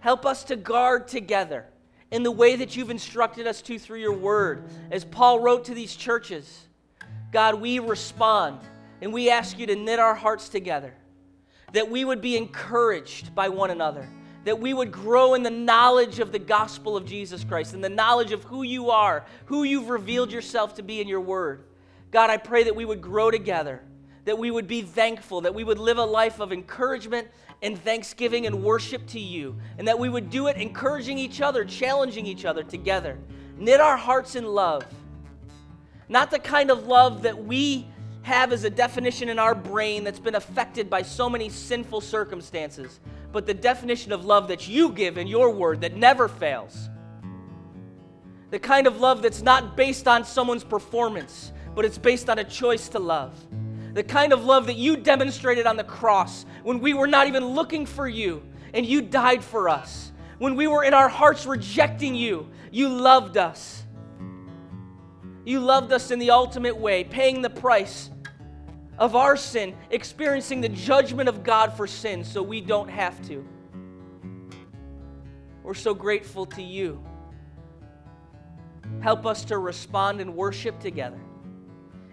Help 0.00 0.26
us 0.26 0.44
to 0.44 0.56
guard 0.56 1.08
together 1.08 1.64
in 2.10 2.22
the 2.22 2.30
way 2.30 2.56
that 2.56 2.76
you've 2.76 2.90
instructed 2.90 3.46
us 3.46 3.62
to 3.62 3.78
through 3.78 3.98
your 3.98 4.12
word. 4.12 4.68
As 4.90 5.04
Paul 5.04 5.40
wrote 5.40 5.64
to 5.66 5.74
these 5.74 5.96
churches, 5.96 6.66
God, 7.32 7.56
we 7.56 7.78
respond 7.78 8.60
and 9.00 9.12
we 9.12 9.30
ask 9.30 9.58
you 9.58 9.66
to 9.66 9.76
knit 9.76 9.98
our 9.98 10.14
hearts 10.14 10.48
together, 10.48 10.94
that 11.72 11.90
we 11.90 12.04
would 12.04 12.20
be 12.20 12.36
encouraged 12.36 13.34
by 13.34 13.48
one 13.48 13.70
another, 13.70 14.08
that 14.44 14.60
we 14.60 14.72
would 14.72 14.92
grow 14.92 15.34
in 15.34 15.42
the 15.42 15.50
knowledge 15.50 16.20
of 16.20 16.30
the 16.32 16.38
gospel 16.38 16.96
of 16.96 17.04
Jesus 17.04 17.44
Christ 17.44 17.74
and 17.74 17.82
the 17.82 17.88
knowledge 17.88 18.32
of 18.32 18.44
who 18.44 18.62
you 18.62 18.90
are, 18.90 19.26
who 19.46 19.64
you've 19.64 19.90
revealed 19.90 20.30
yourself 20.30 20.74
to 20.76 20.82
be 20.82 21.00
in 21.00 21.08
your 21.08 21.20
word. 21.20 21.64
God, 22.12 22.30
I 22.30 22.36
pray 22.36 22.62
that 22.64 22.76
we 22.76 22.84
would 22.84 23.02
grow 23.02 23.30
together, 23.30 23.82
that 24.26 24.38
we 24.38 24.50
would 24.50 24.68
be 24.68 24.82
thankful, 24.82 25.40
that 25.40 25.54
we 25.54 25.64
would 25.64 25.78
live 25.78 25.96
a 25.96 26.04
life 26.04 26.38
of 26.38 26.52
encouragement 26.52 27.26
and 27.62 27.78
thanksgiving 27.82 28.44
and 28.44 28.62
worship 28.62 29.06
to 29.06 29.18
you, 29.18 29.56
and 29.78 29.88
that 29.88 29.98
we 29.98 30.10
would 30.10 30.28
do 30.28 30.48
it 30.48 30.58
encouraging 30.58 31.18
each 31.18 31.40
other, 31.40 31.64
challenging 31.64 32.26
each 32.26 32.44
other 32.44 32.62
together. 32.62 33.18
Knit 33.56 33.80
our 33.80 33.96
hearts 33.96 34.36
in 34.36 34.44
love 34.44 34.84
not 36.08 36.30
the 36.30 36.38
kind 36.38 36.70
of 36.70 36.86
love 36.86 37.22
that 37.22 37.44
we 37.44 37.86
have 38.22 38.52
as 38.52 38.64
a 38.64 38.70
definition 38.70 39.28
in 39.28 39.38
our 39.38 39.54
brain 39.54 40.04
that's 40.04 40.18
been 40.18 40.34
affected 40.34 40.90
by 40.90 41.02
so 41.02 41.28
many 41.28 41.48
sinful 41.48 42.00
circumstances, 42.00 43.00
but 43.32 43.46
the 43.46 43.54
definition 43.54 44.12
of 44.12 44.24
love 44.24 44.48
that 44.48 44.68
you 44.68 44.90
give 44.90 45.18
in 45.18 45.26
your 45.26 45.50
word 45.50 45.80
that 45.80 45.94
never 45.94 46.28
fails. 46.28 46.88
The 48.50 48.58
kind 48.58 48.86
of 48.86 49.00
love 49.00 49.22
that's 49.22 49.42
not 49.42 49.76
based 49.76 50.06
on 50.06 50.24
someone's 50.24 50.64
performance, 50.64 51.52
but 51.74 51.84
it's 51.84 51.98
based 51.98 52.30
on 52.30 52.38
a 52.38 52.44
choice 52.44 52.88
to 52.90 52.98
love. 52.98 53.34
The 53.96 54.04
kind 54.04 54.34
of 54.34 54.44
love 54.44 54.66
that 54.66 54.76
you 54.76 54.98
demonstrated 54.98 55.64
on 55.66 55.78
the 55.78 55.82
cross 55.82 56.44
when 56.62 56.80
we 56.80 56.92
were 56.92 57.06
not 57.06 57.28
even 57.28 57.42
looking 57.42 57.86
for 57.86 58.06
you 58.06 58.42
and 58.74 58.84
you 58.84 59.00
died 59.00 59.42
for 59.42 59.70
us. 59.70 60.12
When 60.36 60.54
we 60.54 60.66
were 60.66 60.84
in 60.84 60.92
our 60.92 61.08
hearts 61.08 61.46
rejecting 61.46 62.14
you, 62.14 62.46
you 62.70 62.90
loved 62.90 63.38
us. 63.38 63.84
You 65.46 65.60
loved 65.60 65.94
us 65.94 66.10
in 66.10 66.18
the 66.18 66.30
ultimate 66.30 66.76
way, 66.76 67.04
paying 67.04 67.40
the 67.40 67.48
price 67.48 68.10
of 68.98 69.16
our 69.16 69.34
sin, 69.34 69.74
experiencing 69.88 70.60
the 70.60 70.68
judgment 70.68 71.30
of 71.30 71.42
God 71.42 71.72
for 71.72 71.86
sin 71.86 72.22
so 72.22 72.42
we 72.42 72.60
don't 72.60 72.90
have 72.90 73.26
to. 73.28 73.48
We're 75.62 75.72
so 75.72 75.94
grateful 75.94 76.44
to 76.44 76.62
you. 76.62 77.02
Help 79.00 79.24
us 79.24 79.42
to 79.46 79.56
respond 79.56 80.20
and 80.20 80.36
worship 80.36 80.80
together 80.80 81.18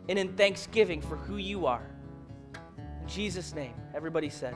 and 0.09 0.19
in 0.19 0.35
thanksgiving 0.35 1.01
for 1.01 1.15
who 1.15 1.37
you 1.37 1.65
are. 1.65 1.89
In 3.01 3.07
Jesus' 3.07 3.53
name, 3.53 3.73
everybody 3.93 4.29
said. 4.29 4.55